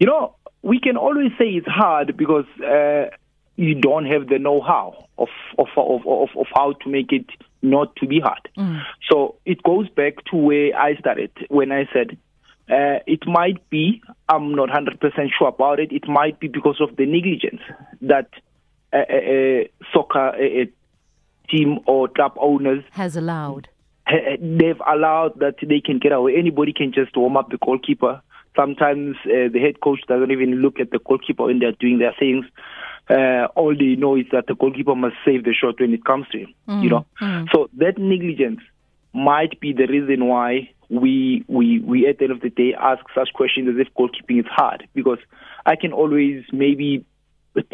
You 0.00 0.06
know, 0.06 0.34
we 0.62 0.80
can 0.80 0.96
always 0.96 1.30
say 1.38 1.48
it's 1.50 1.68
hard 1.68 2.16
because 2.16 2.46
uh, 2.64 3.14
you 3.56 3.74
don't 3.74 4.06
have 4.06 4.28
the 4.28 4.38
know-how 4.38 5.06
of 5.18 5.28
of, 5.58 5.68
of 5.76 6.06
of 6.06 6.28
of 6.36 6.46
how 6.54 6.72
to 6.72 6.88
make 6.88 7.12
it 7.12 7.26
not 7.62 7.94
to 7.96 8.06
be 8.06 8.20
hard. 8.20 8.48
Mm. 8.56 8.82
So 9.10 9.36
it 9.44 9.62
goes 9.62 9.88
back 9.90 10.24
to 10.30 10.36
where 10.36 10.76
I 10.76 10.96
started 10.96 11.30
when 11.48 11.72
I 11.72 11.86
said 11.92 12.16
uh, 12.70 13.00
it 13.06 13.26
might 13.26 13.68
be, 13.68 14.00
I'm 14.28 14.54
not 14.54 14.68
100% 14.68 15.00
sure 15.36 15.48
about 15.48 15.80
it, 15.80 15.90
it 15.90 16.08
might 16.08 16.38
be 16.38 16.46
because 16.46 16.80
of 16.80 16.96
the 16.96 17.04
negligence 17.04 17.60
that 18.02 18.28
a, 18.92 18.98
a, 18.98 19.60
a 19.62 19.70
soccer 19.92 20.32
a, 20.36 20.70
team 21.48 21.80
or 21.86 22.06
club 22.06 22.32
owners 22.40 22.84
has 22.92 23.16
allowed. 23.16 23.68
They've 24.06 24.80
allowed 24.88 25.40
that 25.40 25.56
they 25.60 25.80
can 25.80 25.98
get 25.98 26.12
away. 26.12 26.36
Anybody 26.36 26.72
can 26.72 26.92
just 26.92 27.16
warm 27.16 27.36
up 27.36 27.50
the 27.50 27.58
goalkeeper. 27.58 28.22
Sometimes 28.56 29.16
uh, 29.24 29.48
the 29.52 29.60
head 29.60 29.80
coach 29.80 30.00
doesn't 30.08 30.30
even 30.30 30.56
look 30.56 30.80
at 30.80 30.90
the 30.90 30.98
goalkeeper 30.98 31.44
when 31.44 31.60
they're 31.60 31.72
doing 31.72 31.98
their 31.98 32.14
things 32.18 32.44
uh, 33.10 33.48
all 33.56 33.74
they 33.76 33.96
know 33.96 34.16
is 34.16 34.26
that 34.32 34.46
the 34.46 34.54
goalkeeper 34.54 34.94
must 34.94 35.16
save 35.24 35.44
the 35.44 35.52
shot 35.52 35.80
when 35.80 35.92
it 35.92 36.04
comes 36.04 36.26
to 36.28 36.38
him. 36.38 36.54
Mm, 36.68 36.82
you 36.82 36.88
know, 36.88 37.06
mm. 37.20 37.48
so 37.52 37.68
that 37.74 37.98
negligence 37.98 38.60
might 39.12 39.58
be 39.60 39.72
the 39.72 39.86
reason 39.86 40.26
why 40.26 40.70
we 40.88 41.44
we 41.48 41.80
we 41.80 42.06
at 42.06 42.18
the 42.18 42.24
end 42.24 42.32
of 42.32 42.40
the 42.40 42.50
day 42.50 42.74
ask 42.78 43.04
such 43.14 43.32
questions 43.32 43.68
as 43.68 43.74
if 43.78 43.92
goalkeeping 43.94 44.40
is 44.40 44.46
hard 44.46 44.86
because 44.94 45.18
I 45.66 45.76
can 45.76 45.92
always 45.92 46.44
maybe 46.52 47.04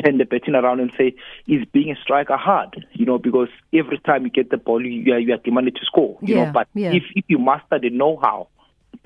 turn 0.03 0.17
the 0.17 0.25
betting 0.25 0.55
around 0.55 0.81
and 0.81 0.91
say 0.97 1.15
is 1.47 1.65
being 1.73 1.91
a 1.91 1.97
striker 1.97 2.37
hard 2.37 2.87
you 2.93 3.05
know 3.05 3.19
because 3.19 3.49
every 3.75 3.99
time 3.99 4.25
you 4.25 4.31
get 4.31 4.49
the 4.49 4.57
ball 4.57 4.85
you 4.85 5.13
are, 5.13 5.19
you 5.19 5.35
are 5.35 5.39
demanded 5.39 5.77
to 5.77 5.85
score 5.85 6.17
you 6.23 6.35
yeah, 6.35 6.45
know 6.45 6.53
but 6.53 6.67
yeah. 6.75 6.93
if 6.93 7.05
if 7.15 7.25
you 7.29 7.39
master 7.39 7.79
the 7.79 7.91
know-how 7.91 8.49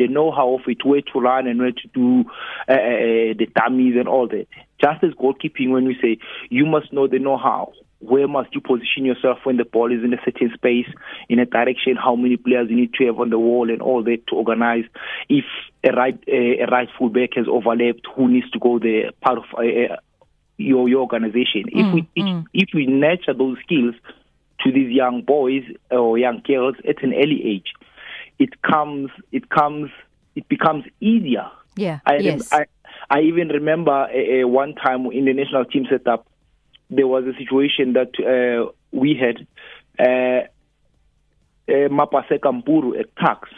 the 0.01 0.09
know-how 0.09 0.55
of 0.55 0.63
it, 0.67 0.85
where 0.85 1.03
to 1.13 1.21
run 1.21 1.47
and 1.47 1.61
where 1.61 1.73
to 1.73 1.89
do 1.95 2.25
uh, 2.69 2.73
uh, 2.73 3.33
the 3.41 3.47
dummies 3.55 3.97
and 3.99 4.09
all 4.09 4.27
that. 4.29 4.47
Just 4.81 5.05
as 5.05 5.13
goalkeeping, 5.13 5.71
when 5.71 5.87
we 5.87 5.97
say 6.03 6.19
you 6.49 6.67
must 6.67 6.93
know 6.93 7.07
the 7.07 7.19
know-how, 7.19 7.73
where 8.01 8.27
must 8.27 8.55
you 8.55 8.61
position 8.63 9.05
yourself 9.05 9.39
when 9.45 9.59
the 9.59 9.65
ball 9.65 9.93
is 9.93 10.03
in 10.03 10.15
a 10.15 10.21
certain 10.25 10.51
space, 10.55 10.87
in 11.29 11.39
a 11.39 11.45
direction, 11.45 11.97
how 11.97 12.17
many 12.17 12.37
players 12.37 12.71
you 12.71 12.77
need 12.77 12.95
to 12.95 13.05
have 13.07 13.21
on 13.21 13.29
the 13.29 13.39
wall 13.39 13.69
and 13.71 13.83
all 13.83 14.03
that 14.03 14.27
to 14.29 14.37
organize. 14.37 14.85
If 15.29 15.45
a 15.85 15.93
right 15.93 16.19
a 16.27 16.67
right 16.71 16.89
fullback 16.99 17.31
has 17.37 17.47
overlapped, 17.47 18.07
who 18.17 18.29
needs 18.29 18.51
to 18.53 18.59
go 18.59 18.79
there, 18.79 19.13
part 19.21 19.39
of 19.39 19.45
uh, 19.57 19.97
your 20.57 20.89
your 20.89 21.01
organization. 21.01 21.65
Mm, 21.67 21.89
if 21.89 21.95
we 21.95 22.23
mm. 22.23 22.45
if, 22.53 22.69
if 22.69 22.69
we 22.75 22.87
nurture 22.87 23.35
those 23.35 23.59
skills 23.65 23.95
to 24.61 24.73
these 24.73 24.91
young 24.91 25.23
boys 25.23 25.65
or 25.91 26.19
young 26.19 26.43
girls 26.47 26.77
at 26.89 27.03
an 27.03 27.13
early 27.15 27.43
age, 27.45 27.73
it 28.41 28.63
comes 28.63 29.11
it 29.31 29.49
comes 29.51 29.91
it 30.35 30.49
becomes 30.49 30.85
easier. 31.01 31.49
Yeah. 31.77 32.01
I, 32.05 32.17
yes. 32.17 32.53
I, 32.53 32.65
I 33.09 33.21
even 33.21 33.49
remember 33.49 33.93
uh, 33.93 34.49
one 34.49 34.75
time 34.75 35.07
in 35.07 35.27
the 35.27 35.35
national 35.35 35.67
team 35.67 35.87
setup, 35.89 36.27
there 36.89 37.07
was 37.07 37.25
a 37.25 37.37
situation 37.39 37.93
that 37.93 38.13
uh, 38.19 38.73
we 38.91 39.15
had 39.15 39.47
uh, 39.99 40.47
uh, 41.69 41.89
Mapase 41.89 42.41
Kampuru 42.41 42.99
at 42.99 43.15
Tax, 43.17 43.49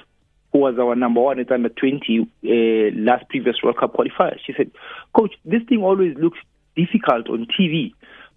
who 0.53 0.59
was 0.59 0.79
our 0.79 0.95
number 0.95 1.21
one 1.21 1.39
at 1.39 1.51
under 1.51 1.69
20 1.69 2.21
uh, 2.21 2.49
last 2.97 3.29
previous 3.29 3.57
World 3.63 3.79
Cup 3.79 3.95
qualifier. 3.95 4.39
She 4.45 4.53
said, 4.57 4.71
Coach, 5.17 5.35
this 5.45 5.63
thing 5.69 5.83
always 5.83 6.17
looks 6.17 6.39
difficult 6.75 7.29
on 7.29 7.47
TV, 7.59 7.93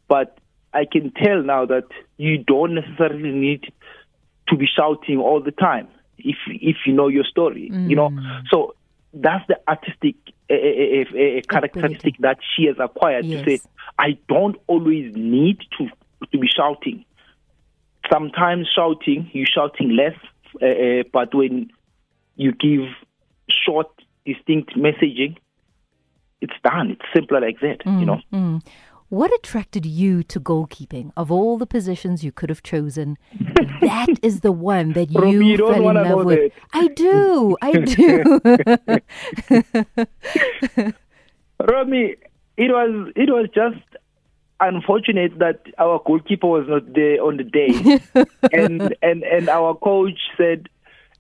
but 0.08 0.38
I 0.74 0.86
can 0.86 1.12
tell 1.12 1.42
now 1.42 1.66
that 1.66 1.88
you 2.18 2.38
don't 2.38 2.76
necessarily 2.76 3.32
need 3.32 3.72
to 4.50 4.58
be 4.58 4.68
shouting 4.68 5.18
all 5.18 5.42
the 5.42 5.52
time 5.52 5.88
if 6.18 6.38
if 6.48 6.78
you 6.86 6.94
know 6.94 7.08
your 7.08 7.24
story, 7.24 7.70
mm. 7.72 7.90
you 7.90 7.96
know. 7.96 8.10
Mm. 8.10 8.44
So 8.50 8.76
that's 9.14 9.46
the 9.48 9.60
artistic 9.68 10.16
a, 10.50 10.54
a, 10.54 11.38
a 11.38 11.42
characteristic 11.42 12.18
that 12.20 12.38
she 12.56 12.66
has 12.66 12.76
acquired 12.80 13.26
yes. 13.26 13.44
to 13.44 13.58
say, 13.58 13.64
I 13.98 14.18
don't 14.28 14.58
always 14.68 15.16
need 15.16 15.60
to 15.78 15.90
to 16.32 16.38
be 16.38 16.48
shouting. 16.48 17.06
Sometimes 18.12 18.68
shouting, 18.76 19.30
you 19.34 19.46
shouting 19.46 19.96
less, 19.96 20.16
but 21.12 21.34
when 21.34 21.72
you 22.36 22.52
give 22.52 22.88
short, 23.50 23.90
distinct 24.26 24.76
messaging, 24.76 25.38
it's 26.42 26.54
done. 26.64 26.92
It's 26.92 27.02
simpler 27.14 27.42
like 27.42 27.60
that, 27.62 27.80
mm, 27.80 28.00
you 28.00 28.06
know. 28.06 28.20
Mm. 28.32 28.64
What 29.16 29.34
attracted 29.34 29.86
you 29.86 30.24
to 30.24 30.42
goalkeeping? 30.42 31.14
Of 31.16 31.32
all 31.32 31.58
the 31.58 31.66
positions 31.66 32.22
you 32.22 32.34
could 32.34 32.50
have 32.50 32.64
chosen, 32.64 33.18
that 33.80 34.10
is 34.22 34.42
the 34.42 34.52
one 34.52 34.92
that 34.92 35.10
you, 35.10 35.40
you 35.40 35.56
fell 35.56 35.88
in 35.88 35.96
love 35.96 36.26
with. 36.26 36.52
I 36.74 36.90
do. 36.90 37.56
I 37.62 37.72
do. 37.96 38.40
Romy, 41.66 42.18
it 42.58 42.72
was 42.72 43.14
it 43.16 43.30
was 43.30 43.48
just 43.56 43.80
unfortunate 44.60 45.40
that 45.40 45.62
our 45.78 46.02
goalkeeper 46.06 46.48
was 46.48 46.68
not 46.68 46.94
there 46.94 47.24
on 47.24 47.38
the 47.38 47.46
day, 47.46 47.72
and 48.52 48.98
and 49.02 49.24
and 49.24 49.48
our 49.48 49.76
coach 49.76 50.20
said 50.36 50.68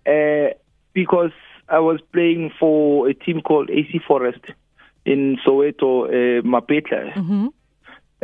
uh, 0.05 0.49
because 0.91 1.31
I 1.69 1.79
was 1.79 2.01
playing 2.11 2.51
for 2.59 3.07
a 3.07 3.13
team 3.13 3.39
called 3.39 3.69
AC 3.69 4.01
Forest 4.05 4.41
in 5.05 5.37
Soweto, 5.47 6.09
uh, 6.09 6.41
Mapetla. 6.41 7.13
Mm-hmm 7.13 7.47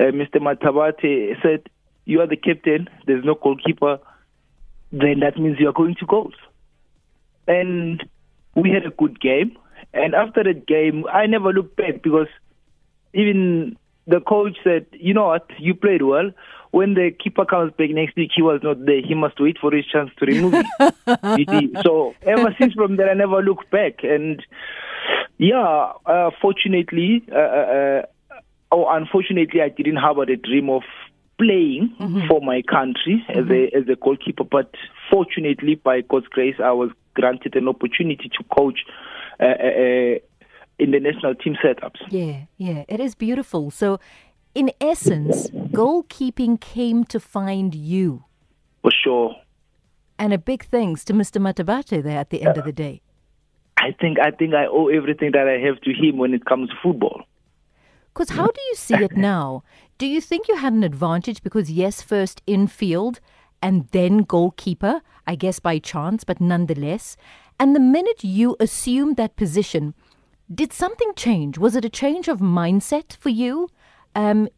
Mr. 0.06 0.38
Mathabate 0.38 1.42
said, 1.42 1.70
You 2.06 2.22
are 2.22 2.28
the 2.28 2.38
captain, 2.38 2.90
there's 3.06 3.26
no 3.26 3.36
goalkeeper, 3.36 4.00
then 4.92 5.20
that 5.22 5.38
means 5.38 5.58
you 5.60 5.70
are 5.70 5.74
going 5.74 5.96
to 6.00 6.06
goals. 6.06 6.34
And 7.48 8.04
we 8.56 8.72
had 8.72 8.86
a 8.86 8.96
good 8.96 9.20
game. 9.20 9.58
And 9.94 10.14
after 10.16 10.44
that 10.44 10.68
game, 10.68 11.06
I 11.12 11.26
never 11.26 11.52
looked 11.52 11.76
back 11.76 12.02
because 12.02 12.28
even 13.14 13.78
the 14.08 14.22
coach 14.22 14.58
said, 14.64 14.86
You 14.92 15.14
know 15.14 15.28
what, 15.28 15.50
you 15.60 15.74
played 15.74 16.02
well. 16.02 16.32
When 16.72 16.94
the 16.94 17.12
keeper 17.12 17.44
comes 17.44 17.74
back 17.78 17.90
next 17.90 18.16
week, 18.16 18.32
he 18.34 18.42
was 18.42 18.62
not 18.64 18.86
there. 18.86 19.02
He 19.02 19.14
must 19.14 19.40
wait 19.42 19.58
for 19.60 19.74
his 19.74 19.86
chance 19.86 20.10
to 20.20 20.26
remove 20.26 20.54
it. 20.56 21.82
so 21.84 22.16
ever 22.22 22.56
since 22.58 22.74
from 22.74 22.96
there, 22.96 23.10
I 23.10 23.14
never 23.14 23.42
looked 23.42 23.70
back. 23.72 24.04
And 24.04 24.42
yeah, 25.38 25.92
uh, 26.06 26.32
fortunately, 26.42 27.24
uh, 27.30 27.36
uh, 27.36 27.40
uh 27.40 28.02
oh, 28.72 28.88
unfortunately, 28.90 29.62
I 29.62 29.70
didn't 29.70 29.98
have 29.98 30.18
a 30.18 30.36
dream 30.36 30.70
of 30.70 30.84
playing 31.38 31.96
mm-hmm. 32.00 32.28
for 32.28 32.42
my 32.42 32.62
country 32.62 33.26
as 33.30 33.46
mm-hmm. 33.46 33.78
a 33.78 33.80
as 33.80 33.90
a 33.90 33.96
goalkeeper. 33.96 34.44
But 34.44 34.72
fortunately, 35.10 35.76
by 35.76 36.02
God's 36.02 36.28
grace, 36.28 36.56
I 36.64 36.72
was 36.72 36.92
granted 37.14 37.56
an 37.56 37.68
opportunity 37.68 38.30
to 38.30 38.44
coach. 38.56 38.80
Uh, 39.40 39.46
uh, 39.46 39.48
uh, 39.48 40.20
in 40.78 40.92
the 40.92 41.00
national 41.00 41.36
team 41.36 41.56
setups. 41.64 42.00
Yeah, 42.10 42.46
yeah, 42.58 42.86
it 42.88 43.00
is 43.00 43.14
beautiful. 43.14 43.70
So, 43.70 44.00
in 44.56 44.72
essence, 44.82 45.50
goalkeeping 45.50 46.60
came 46.60 47.04
to 47.06 47.20
find 47.20 47.74
you. 47.76 48.26
For 48.82 48.92
sure. 48.92 49.36
And 50.18 50.34
a 50.34 50.38
big 50.38 50.66
thanks 50.66 51.06
to 51.06 51.14
Mr. 51.14 51.40
Mathabate 51.40 52.04
there 52.04 52.18
at 52.18 52.32
the 52.32 52.42
end 52.44 52.58
of 52.58 52.66
the 52.66 52.72
day. 52.72 53.02
I 53.78 53.92
think 54.00 54.20
I 54.20 54.32
think 54.32 54.54
I 54.54 54.66
owe 54.66 54.88
everything 54.88 55.32
that 55.32 55.48
I 55.48 55.58
have 55.66 55.82
to 55.82 55.94
him 55.94 56.18
when 56.18 56.34
it 56.34 56.46
comes 56.46 56.70
to 56.70 56.76
football. 56.82 57.24
Because 58.14 58.32
how 58.32 58.48
do 58.48 58.62
you 58.70 58.76
see 58.76 58.96
it 58.96 59.16
now? 59.16 59.64
Do 59.98 60.06
you 60.06 60.20
think 60.20 60.48
you 60.48 60.58
had 60.58 60.74
an 60.74 60.84
advantage 60.84 61.44
because, 61.44 61.72
yes, 61.72 62.02
first 62.02 62.42
infield 62.46 63.20
and 63.62 63.88
then 63.92 64.20
goalkeeper, 64.20 65.02
I 65.26 65.36
guess 65.36 65.60
by 65.60 65.80
chance, 65.80 66.24
but 66.24 66.42
nonetheless? 66.42 67.16
And 67.60 67.76
the 67.76 67.80
minute 67.80 68.24
you 68.24 68.58
assumed 68.60 69.16
that 69.18 69.36
position, 69.36 69.94
did 70.54 70.74
something 70.74 71.14
change? 71.16 71.58
Was 71.58 71.76
it 71.76 71.86
a 71.86 71.90
change 71.90 72.28
of 72.28 72.40
mindset 72.40 73.16
for 73.18 73.30
you 73.30 73.70
um, 74.16 74.50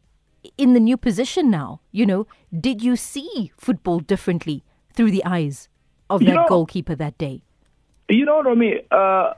in 0.58 0.72
the 0.72 0.80
new 0.80 0.96
position 0.96 1.50
now? 1.50 1.80
You 1.92 2.06
know, 2.06 2.26
did 2.58 2.82
you 2.82 2.96
see 2.96 3.52
football 3.56 4.00
differently 4.00 4.64
through 4.92 5.12
the 5.12 5.24
eyes 5.24 5.68
of 6.10 6.20
that 6.20 6.26
you 6.26 6.34
know, 6.34 6.46
goalkeeper 6.48 6.94
that 6.96 7.18
day? 7.18 7.42
You 8.08 8.24
know, 8.24 8.42
Romy, 8.42 8.80
uh, 8.90 9.34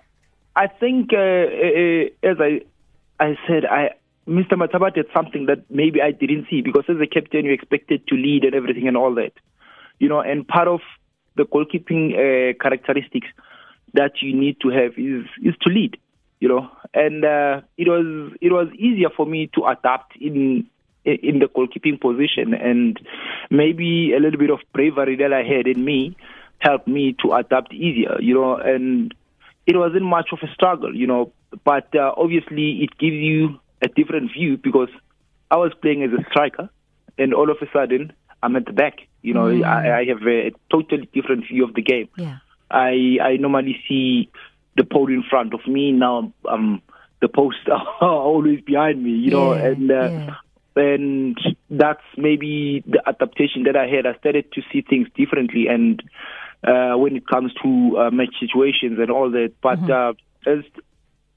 I 0.55 0.67
think 0.69 1.13
uh, 1.13 1.17
uh, 1.17 2.31
as 2.31 2.37
I 2.41 2.61
I 3.21 3.37
said, 3.47 3.65
I 3.65 3.91
Mr. 4.29 4.53
Mataba 4.53 4.93
did 4.93 5.07
something 5.15 5.47
that 5.47 5.71
maybe 5.71 6.03
I 6.03 6.11
didn't 6.11 6.47
see 6.51 6.61
because 6.61 6.85
as 6.89 6.97
a 7.01 7.07
captain, 7.07 7.45
you're 7.45 7.55
expected 7.55 8.07
to 8.09 8.17
lead 8.17 8.45
and 8.45 8.55
everything 8.55 8.89
and 8.89 8.97
all 8.97 9.15
that. 9.15 9.33
You 9.99 10.09
know, 10.09 10.21
and 10.21 10.47
part 10.47 10.69
of 10.69 10.81
the 11.37 11.45
goalkeeping 11.45 12.13
uh, 12.13 12.55
characteristics 12.61 13.29
that 13.95 14.21
you 14.21 14.35
need 14.35 14.61
to 14.61 14.69
have 14.69 14.93
is 14.97 15.27
is 15.43 15.55
to 15.63 15.71
lead. 15.71 15.99
You 16.41 16.49
know, 16.49 16.71
and 16.93 17.25
uh, 17.25 17.63
it 17.79 17.89
was 17.89 18.37
it 18.41 18.53
was 18.53 18.69
easier 18.75 19.09
for 19.17 19.25
me 19.25 19.49
to 19.55 19.67
adapt 19.67 20.17
in 20.17 20.67
in 21.05 21.39
the 21.39 21.47
goalkeeping 21.47 22.01
position, 22.01 22.53
and 22.53 22.99
maybe 23.49 24.13
a 24.13 24.19
little 24.19 24.39
bit 24.39 24.51
of 24.51 24.59
bravery 24.73 25.17
that 25.17 25.33
I 25.33 25.45
had 25.45 25.69
in 25.69 25.85
me 25.85 26.17
helped 26.59 26.89
me 26.89 27.15
to 27.23 27.33
adapt 27.33 27.73
easier. 27.73 28.17
You 28.21 28.35
know, 28.35 28.57
and 28.57 29.15
it 29.67 29.77
wasn't 29.77 30.03
much 30.03 30.29
of 30.33 30.41
a 30.43 30.53
struggle. 30.53 30.95
You 30.95 31.07
know, 31.07 31.33
but 31.65 31.95
uh, 31.95 32.13
obviously 32.17 32.83
it 32.83 32.99
gives 32.99 33.17
you 33.17 33.61
a 33.87 33.89
different 33.89 34.33
view 34.33 34.57
because 34.57 34.89
I 35.51 35.57
was 35.57 35.73
playing 35.81 36.03
as 36.03 36.11
a 36.13 36.23
striker, 36.31 36.69
and 37.19 37.33
all 37.33 37.51
of 37.51 37.59
a 37.63 37.67
sudden 37.73 38.13
I'm 38.43 38.57
at 38.57 38.67
the 38.67 38.73
back. 38.73 38.99
You 39.23 39.35
know, 39.35 39.47
mm. 39.47 39.65
I, 39.65 40.01
I, 40.01 40.05
have 40.07 40.23
a, 40.23 40.49
a, 40.49 40.51
totally 40.71 41.09
different 41.13 41.47
view 41.49 41.65
of 41.65 41.75
the 41.75 41.83
game. 41.83 42.09
Yeah. 42.17 42.39
I 42.71 43.19
I 43.23 43.37
normally 43.37 43.77
see 43.89 44.31
the 44.77 44.85
pole 44.85 45.09
in 45.09 45.23
front 45.23 45.55
of 45.55 45.67
me. 45.67 45.93
Now 45.93 46.33
um 46.49 46.83
the 47.21 47.29
posts 47.29 47.61
are 47.71 47.87
always 48.01 48.61
behind 48.61 49.03
me. 49.03 49.11
You 49.11 49.31
know, 49.31 49.55
yeah, 49.55 49.67
and 49.67 49.91
uh, 49.91 49.95
yeah. 49.95 50.35
and 50.77 51.39
that's 51.71 52.09
maybe 52.17 52.85
the 52.87 53.03
adaptation 53.07 53.65
that 53.65 53.77
I 53.77 53.87
had. 53.87 54.07
I 54.07 54.19
started 54.19 54.53
to 54.53 54.63
see 54.73 54.83
things 54.83 55.09
differently, 55.15 55.67
and 55.69 56.03
uh, 56.65 56.95
when 56.97 57.17
it 57.17 57.27
comes 57.27 57.53
to 57.63 57.99
uh, 57.99 58.11
match 58.11 58.35
situations 58.41 58.99
and 58.99 59.11
all 59.11 59.31
that. 59.31 59.55
But 59.63 59.79
mm-hmm. 59.79 60.19
uh, 60.51 60.53
as 60.53 60.65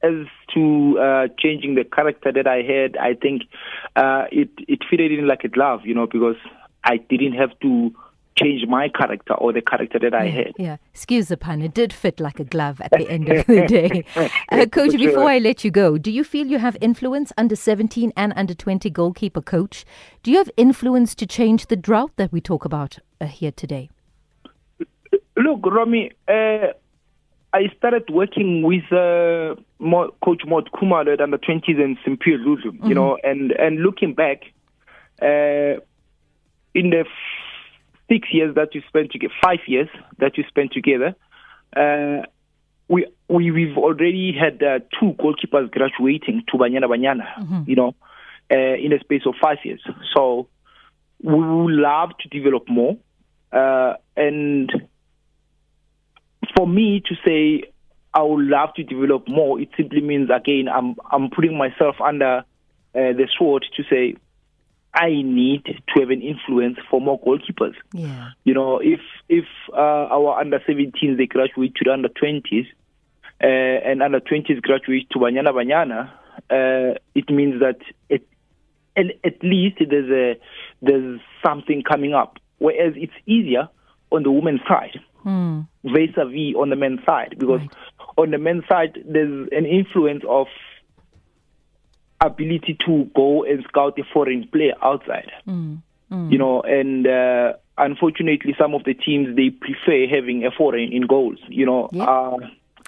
as 0.01 0.25
to 0.53 0.99
uh, 0.99 1.27
changing 1.37 1.75
the 1.75 1.83
character 1.83 2.31
that 2.31 2.47
I 2.47 2.61
had, 2.61 2.97
I 2.97 3.13
think 3.13 3.43
uh, 3.95 4.25
it 4.31 4.49
it 4.67 4.79
fitted 4.89 5.11
in 5.11 5.27
like 5.27 5.43
a 5.43 5.49
glove, 5.49 5.81
you 5.83 5.93
know, 5.93 6.07
because 6.07 6.37
I 6.83 6.97
didn't 6.97 7.33
have 7.33 7.57
to 7.59 7.93
change 8.39 8.65
my 8.67 8.87
character 8.89 9.33
or 9.33 9.51
the 9.51 9.61
character 9.61 9.99
that 9.99 10.13
I 10.13 10.25
yeah, 10.25 10.31
had. 10.31 10.53
Yeah, 10.57 10.77
excuse 10.93 11.27
the 11.27 11.37
pun. 11.37 11.61
It 11.61 11.73
did 11.73 11.91
fit 11.91 12.19
like 12.19 12.39
a 12.39 12.45
glove 12.45 12.79
at 12.81 12.91
the 12.91 13.09
end 13.09 13.29
of 13.29 13.45
the 13.45 13.65
day. 13.67 14.05
Uh, 14.51 14.65
coach, 14.65 14.91
sure. 14.91 14.99
before 14.99 15.29
I 15.29 15.37
let 15.37 15.63
you 15.63 15.71
go, 15.71 15.97
do 15.97 16.11
you 16.11 16.23
feel 16.23 16.47
you 16.47 16.59
have 16.59 16.77
influence 16.81 17.31
under 17.37 17.55
17 17.55 18.11
and 18.15 18.33
under 18.35 18.53
20 18.53 18.89
goalkeeper 18.89 19.41
coach? 19.41 19.85
Do 20.23 20.31
you 20.31 20.37
have 20.37 20.49
influence 20.57 21.15
to 21.15 21.25
change 21.25 21.67
the 21.67 21.75
drought 21.75 22.11
that 22.17 22.31
we 22.31 22.41
talk 22.41 22.65
about 22.65 22.97
uh, 23.21 23.25
here 23.25 23.51
today? 23.51 23.89
Look, 25.37 25.65
Romy, 25.65 26.11
uh, 26.27 26.73
I 27.51 27.71
started 27.77 28.09
working 28.09 28.61
with 28.61 28.83
uh, 28.91 29.55
Coach 30.23 30.43
Maude 30.45 30.69
Khumalo 30.73 31.19
under 31.19 31.37
20s 31.37 31.81
and 31.81 31.97
Simphiwe 31.99 32.37
Dludlu, 32.37 32.65
mm-hmm. 32.65 32.87
you 32.87 32.93
know, 32.93 33.17
and, 33.23 33.51
and 33.51 33.79
looking 33.79 34.13
back, 34.13 34.43
uh, 35.21 35.81
in 36.75 36.91
the 36.91 36.99
f- 36.99 37.07
six 38.07 38.27
years 38.31 38.55
that 38.55 38.75
you 38.75 38.81
spent 38.87 39.11
together, 39.11 39.33
five 39.41 39.59
years 39.67 39.89
that 40.19 40.37
you 40.37 40.43
spent 40.47 40.71
together, 40.71 41.15
uh, 41.75 42.23
we, 42.87 43.05
we 43.27 43.51
we've 43.51 43.77
already 43.77 44.33
had 44.33 44.61
uh, 44.63 44.79
two 44.99 45.13
goalkeepers 45.13 45.71
graduating 45.71 46.43
to 46.51 46.57
Banyana 46.57 46.85
Banyana, 46.85 47.27
mm-hmm. 47.39 47.63
you 47.67 47.75
know, 47.75 47.95
uh, 48.51 48.55
in 48.55 48.93
a 48.93 48.99
space 48.99 49.23
of 49.25 49.35
five 49.41 49.57
years. 49.63 49.81
So 50.15 50.47
we 51.21 51.33
would 51.33 51.73
love 51.73 52.11
to 52.19 52.29
develop 52.29 52.67
more. 52.67 52.97
Uh, 53.51 53.95
and 54.15 54.71
for 56.55 56.67
me 56.67 57.01
to 57.07 57.15
say 57.25 57.71
I 58.13 58.23
would 58.23 58.45
love 58.45 58.73
to 58.75 58.83
develop 58.83 59.27
more, 59.27 59.59
it 59.59 59.69
simply 59.77 60.01
means 60.01 60.29
again 60.29 60.67
I'm 60.67 60.95
I'm 61.11 61.29
putting 61.29 61.57
myself 61.57 61.95
under 62.03 62.39
uh, 62.39 62.43
the 62.93 63.27
sword 63.37 63.65
to 63.77 63.83
say 63.89 64.15
I 64.93 65.09
need 65.09 65.65
to 65.65 65.99
have 65.99 66.09
an 66.09 66.21
influence 66.21 66.77
for 66.89 66.99
more 66.99 67.19
goalkeepers. 67.21 67.75
Yeah. 67.93 68.29
You 68.43 68.53
know, 68.53 68.79
if 68.79 69.01
if 69.27 69.45
uh, 69.71 69.75
our 69.75 70.39
under 70.39 70.59
17s 70.59 71.17
they 71.17 71.27
graduate 71.27 71.75
to 71.75 71.83
the 71.85 71.93
under 71.93 72.09
20s, 72.09 72.65
uh, 73.41 73.45
and 73.45 74.01
under 74.01 74.19
20s 74.19 74.61
graduate 74.61 75.09
to 75.11 75.19
Banyana 75.19 75.49
Banyana, 75.49 76.11
uh, 76.49 76.97
it 77.13 77.29
means 77.29 77.59
that 77.61 77.77
it, 78.09 78.27
at, 78.97 79.05
at 79.23 79.43
least 79.43 79.77
there's 79.87 80.09
a 80.09 80.39
there's 80.81 81.19
something 81.45 81.83
coming 81.83 82.13
up. 82.13 82.39
Whereas 82.57 82.93
it's 82.97 83.13
easier 83.25 83.69
on 84.11 84.23
the 84.23 84.31
women's 84.31 84.61
side, 84.67 84.99
mm. 85.29 85.67
vis-a-vis 85.95 86.55
on 86.61 86.67
the 86.69 86.75
men's 86.83 87.03
side, 87.05 87.35
because 87.37 87.61
Right. 87.61 88.17
on 88.17 88.31
the 88.31 88.37
men's 88.47 88.65
side 88.71 88.93
there's 89.13 89.47
an 89.59 89.65
influence 89.79 90.23
of 90.27 90.47
ability 92.21 92.77
to 92.85 93.05
go 93.15 93.43
and 93.43 93.63
scout 93.67 93.97
a 93.99 94.03
foreign 94.13 94.47
player 94.49 94.73
outside. 94.83 95.31
Mm. 95.47 95.81
Mm. 96.11 96.31
You 96.31 96.37
know, 96.37 96.61
and 96.61 97.07
uh, 97.07 97.53
unfortunately, 97.77 98.55
some 98.57 98.73
of 98.73 98.83
the 98.83 98.93
teams 98.93 99.35
they 99.35 99.49
prefer 99.51 100.07
having 100.07 100.45
a 100.45 100.51
foreign 100.51 100.91
in 100.91 101.03
goals. 101.03 101.39
You 101.47 101.65
know, 101.65 101.89
Yeah. 101.91 102.05
uh, 102.05 102.37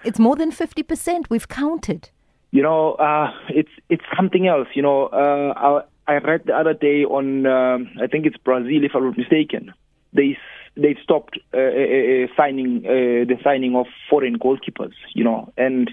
It's 0.03 0.19
more 0.19 0.35
than 0.35 0.51
50%. 0.51 1.29
We've 1.29 1.47
counted. 1.47 2.09
you 2.53 2.61
know, 2.67 2.83
uh, 3.07 3.31
it's 3.49 3.71
it's 3.93 4.03
something 4.17 4.45
else. 4.53 4.67
You 4.73 4.81
know, 4.81 4.99
uh, 5.23 5.81
I, 6.07 6.13
I 6.13 6.17
read 6.17 6.41
the 6.49 6.53
other 6.61 6.73
day 6.87 7.05
on 7.05 7.45
um, 7.45 7.79
I 8.03 8.07
think 8.11 8.25
it's 8.25 8.35
Brazil, 8.49 8.83
if 8.83 8.91
I'm 8.95 9.05
not 9.05 9.17
mistaken. 9.17 9.63
They 10.11 10.37
they 10.75 10.95
stopped 11.03 11.37
uh, 11.53 11.57
uh, 11.57 11.61
uh, 11.61 12.27
signing 12.37 12.83
uh, 12.85 13.25
the 13.27 13.37
signing 13.43 13.75
of 13.75 13.87
foreign 14.09 14.37
goalkeepers. 14.39 14.93
You 15.13 15.23
know, 15.23 15.51
and 15.57 15.91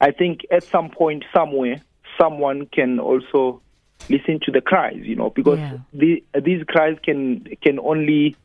I 0.00 0.10
think 0.10 0.40
at 0.50 0.64
some 0.64 0.90
point 0.90 1.24
somewhere 1.34 1.82
someone 2.20 2.66
can 2.66 2.98
also 2.98 3.62
listen 4.08 4.40
to 4.44 4.52
the 4.52 4.60
cries. 4.60 5.00
You 5.02 5.16
know, 5.16 5.30
because 5.30 5.58
Yeah. 5.58 5.78
the, 5.92 6.24
these 6.42 6.64
cries 6.64 6.96
can 7.04 7.46
can 7.62 7.78
only 7.78 8.36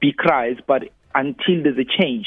be 0.00 0.12
cries, 0.12 0.56
but 0.66 0.82
until 1.14 1.62
there's 1.62 1.78
a 1.78 1.84
change 1.84 2.26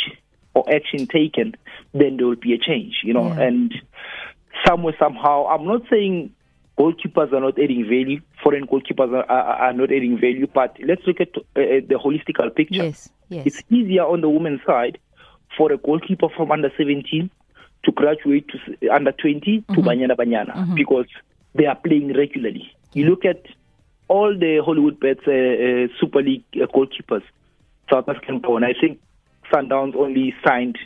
or 0.56 0.66
action 0.74 1.08
taken, 1.08 1.56
then 1.94 2.18
there 2.18 2.26
will 2.26 2.36
be 2.36 2.54
a 2.54 2.58
change. 2.58 3.02
You 3.04 3.14
know, 3.14 3.34
Yeah. 3.36 3.44
and 3.48 3.74
somewhere 4.68 4.96
somehow 5.00 5.46
i'm 5.48 5.66
not 5.66 5.82
saying 5.90 6.32
goalkeepers 6.80 7.32
are 7.34 7.42
not 7.42 7.58
adding 7.60 7.84
value 7.84 8.20
foreign 8.44 8.66
goalkeepers 8.66 9.12
are, 9.14 9.26
are, 9.30 9.56
are 9.68 9.74
not 9.74 9.92
adding 9.92 10.18
value 10.18 10.48
but 10.54 10.78
let's 10.90 11.06
look 11.06 11.20
at 11.20 11.30
uh, 11.38 11.42
the 11.92 12.00
holistical 12.04 12.54
picture 12.56 12.84
Yes, 12.84 13.10
yes. 13.30 13.46
it's 13.48 13.62
easier 13.70 14.04
on 14.04 14.22
the 14.22 14.30
women's 14.30 14.62
side 14.66 14.98
for 15.58 15.72
a 15.72 15.78
goalkeeper 15.78 16.30
from 16.36 16.52
under 16.52 16.72
17 16.78 17.30
to 17.84 17.92
graduate 17.92 18.48
to 18.50 18.90
under 18.90 19.12
20 19.12 19.62
to 19.74 19.82
banyana 19.82 20.16
banyana 20.16 20.54
because 20.76 21.08
they 21.56 21.66
are 21.66 21.76
playing 21.76 22.14
regularly 22.14 22.72
you 22.94 23.06
look 23.10 23.26
at 23.26 23.42
all 24.08 24.32
the 24.38 24.62
hollywood 24.64 25.00
bets 25.00 25.22
uh, 25.28 25.32
uh, 25.32 25.88
super 26.00 26.22
league 26.22 26.44
uh, 26.56 26.66
goalkeepers 26.76 27.24
south 27.92 28.08
african 28.08 28.40
born 28.40 28.64
i 28.64 28.74
think 28.82 29.00
sundowns 29.52 29.96
only 29.96 30.34
signed 30.46 30.78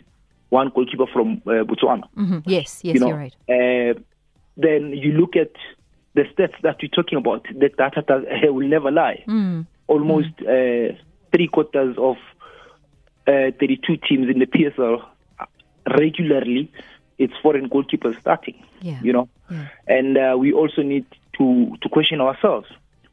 one 0.50 0.70
goalkeeper 0.76 1.08
from 1.14 1.42
uh, 1.46 1.64
botswana 1.70 2.04
Mhm. 2.18 2.42
Yes, 2.46 2.82
yes, 2.84 2.94
you 2.96 3.00
know, 3.00 3.08
you're 3.10 3.18
right. 3.26 3.36
uh, 3.50 4.00
then 4.58 4.94
you 5.04 5.12
look 5.14 5.36
at 5.36 5.52
the 6.16 6.24
stats 6.24 6.60
that 6.62 6.78
we're 6.82 6.90
talking 6.90 7.18
about. 7.18 7.46
The 7.54 7.70
data 7.70 8.04
does, 8.08 8.24
will 8.44 8.68
never 8.68 8.92
lie. 8.92 9.24
Mm. 9.28 9.66
Almost 9.88 10.30
uh, 10.42 10.96
three 11.32 11.48
quarters 11.52 11.96
of 11.98 12.18
uh, 13.28 13.52
32 13.60 13.98
teams 14.08 14.30
in 14.30 14.40
the 14.40 14.46
PSL 14.46 15.04
uh, 15.40 15.46
regularly, 15.98 16.72
it's 17.18 17.34
foreign 17.42 17.70
goalkeepers 17.70 18.20
starting. 18.20 18.64
Yeah. 18.82 19.00
You 19.02 19.14
know, 19.14 19.30
Yeah. 19.52 19.68
and 19.88 20.18
uh, 20.18 20.36
we 20.38 20.52
also 20.54 20.82
need 20.82 21.06
to 21.38 21.76
to 21.82 21.90
question 21.90 22.22
ourselves: 22.22 22.68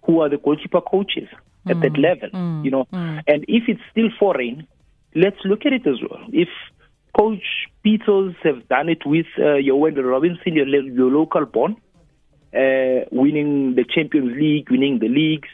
who 0.04 0.20
are 0.20 0.28
the 0.28 0.38
goalkeeper 0.38 0.80
coaches 0.80 1.28
at 1.66 1.80
that 1.80 1.96
level? 1.98 2.28
You 2.64 2.70
know, 2.70 2.86
and 2.92 3.44
if 3.48 3.64
it's 3.68 3.80
still 3.90 4.10
foreign, 4.18 4.66
let's 5.14 5.38
look 5.44 5.64
at 5.66 5.72
it 5.72 5.86
as 5.86 6.00
well. 6.02 6.20
If 6.32 6.48
Coach 7.16 7.66
Peters 7.82 8.34
have 8.42 8.68
done 8.68 8.88
it 8.88 9.04
with 9.06 9.26
uh, 9.38 9.54
your 9.54 9.78
Wendell 9.80 10.04
Robinson, 10.04 10.54
your, 10.54 10.66
your 10.66 11.10
local 11.10 11.44
born, 11.44 11.76
uh, 12.54 13.04
winning 13.12 13.74
the 13.74 13.84
Champions 13.84 14.36
League, 14.36 14.70
winning 14.70 14.98
the 14.98 15.08
leagues. 15.08 15.48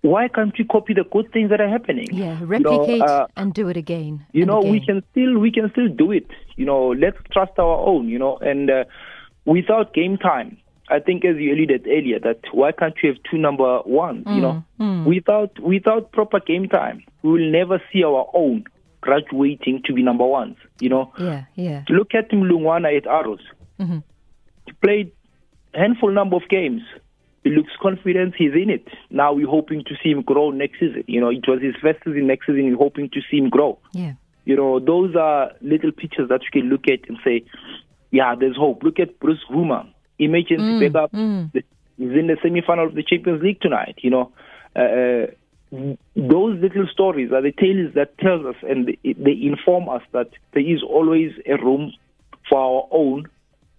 Why 0.00 0.28
can't 0.28 0.56
we 0.58 0.64
copy 0.64 0.94
the 0.94 1.04
good 1.04 1.30
things 1.32 1.50
that 1.50 1.60
are 1.60 1.68
happening? 1.68 2.06
Yeah, 2.10 2.40
You 2.40 2.40
know, 2.40 2.46
replicate 2.46 3.02
uh, 3.02 3.26
and 3.36 3.52
do 3.52 3.68
it 3.68 3.76
again. 3.76 4.24
you 4.32 4.46
know 4.46 4.60
we 4.60 4.80
can 4.84 5.02
still 5.10 5.38
we 5.38 5.52
can 5.52 5.70
still 5.72 5.88
do 5.88 6.10
it 6.10 6.26
you 6.56 6.64
know 6.64 6.88
let's 6.88 7.18
trust 7.32 7.52
our 7.58 7.76
own 7.86 8.08
you 8.08 8.18
know 8.18 8.38
and 8.38 8.70
uh, 8.70 8.84
without 9.44 9.92
game 9.94 10.16
time 10.16 10.56
i 10.88 10.98
think 10.98 11.24
as 11.24 11.36
you 11.36 11.52
alluded 11.54 11.86
earlier 11.86 12.18
that 12.18 12.40
why 12.52 12.72
can't 12.72 12.94
you 13.02 13.10
have 13.10 13.18
two 13.30 13.36
number 13.38 13.80
ones 13.84 14.24
you 14.26 14.40
know 14.40 14.64
without 15.06 15.56
without 15.60 16.10
proper 16.12 16.40
game 16.40 16.66
time 16.68 17.04
we 17.22 17.30
will 17.30 17.50
never 17.50 17.80
see 17.92 18.02
our 18.02 18.26
own 18.34 18.64
graduating 19.02 19.80
to 19.84 19.92
be 19.92 20.02
number 20.02 20.26
ones 20.26 20.56
you 20.80 20.88
know 20.88 21.12
Yeah, 21.18 21.44
yeah. 21.54 21.84
look 21.90 22.14
at 22.14 22.30
Mlungwana 22.30 22.96
at 22.96 23.06
Arrows. 23.06 23.44
Mhm. 23.78 24.02
He 24.66 24.72
played 24.72 25.12
handful 25.74 26.10
number 26.10 26.36
of 26.36 26.48
games. 26.48 26.82
He 27.44 27.50
looks 27.50 27.72
confident. 27.80 28.34
He's 28.36 28.52
in 28.52 28.68
it. 28.68 28.88
Now 29.10 29.32
we're 29.32 29.46
hoping 29.48 29.84
to 29.84 29.94
see 30.02 30.10
him 30.10 30.22
grow 30.22 30.50
next 30.50 30.80
season. 30.80 31.04
You 31.06 31.20
know, 31.20 31.28
it 31.30 31.46
was 31.46 31.62
his 31.62 31.74
first 31.80 32.00
season. 32.04 32.26
Next 32.26 32.46
season, 32.46 32.68
we're 32.70 32.76
hoping 32.76 33.08
to 33.10 33.20
see 33.30 33.38
him 33.38 33.48
grow. 33.48 33.78
Yeah. 33.92 34.14
You 34.44 34.56
know, 34.56 34.80
those 34.80 35.14
are 35.14 35.52
little 35.60 35.92
pictures 35.92 36.28
that 36.30 36.40
you 36.42 36.60
can 36.60 36.68
look 36.70 36.88
at 36.88 37.08
and 37.08 37.18
say, 37.24 37.44
yeah, 38.10 38.34
there's 38.34 38.56
hope. 38.56 38.82
Look 38.82 38.98
at 38.98 39.18
Bruce 39.20 39.40
Bvuma, 39.50 39.86
emergency 40.18 40.88
backup. 40.88 41.12
The- 41.12 41.64
He's 41.98 42.10
in 42.12 42.28
the 42.28 42.36
semi-final 42.40 42.86
of 42.86 42.94
the 42.94 43.02
Champions 43.02 43.42
League 43.42 43.60
tonight. 43.60 43.96
You 44.02 44.10
know, 44.10 44.32
uh, 44.76 44.78
uh, 44.78 45.26
those 46.14 46.56
little 46.60 46.86
stories 46.92 47.32
are 47.32 47.42
the 47.42 47.50
tales 47.50 47.92
that 47.94 48.16
tells 48.18 48.46
us 48.46 48.54
and 48.62 48.86
they, 48.86 49.14
they 49.14 49.32
inform 49.42 49.88
us 49.88 50.02
that 50.12 50.30
there 50.52 50.62
is 50.62 50.80
always 50.82 51.32
a 51.46 51.56
room 51.56 51.92
for 52.48 52.58
our 52.58 52.88
own 52.92 53.26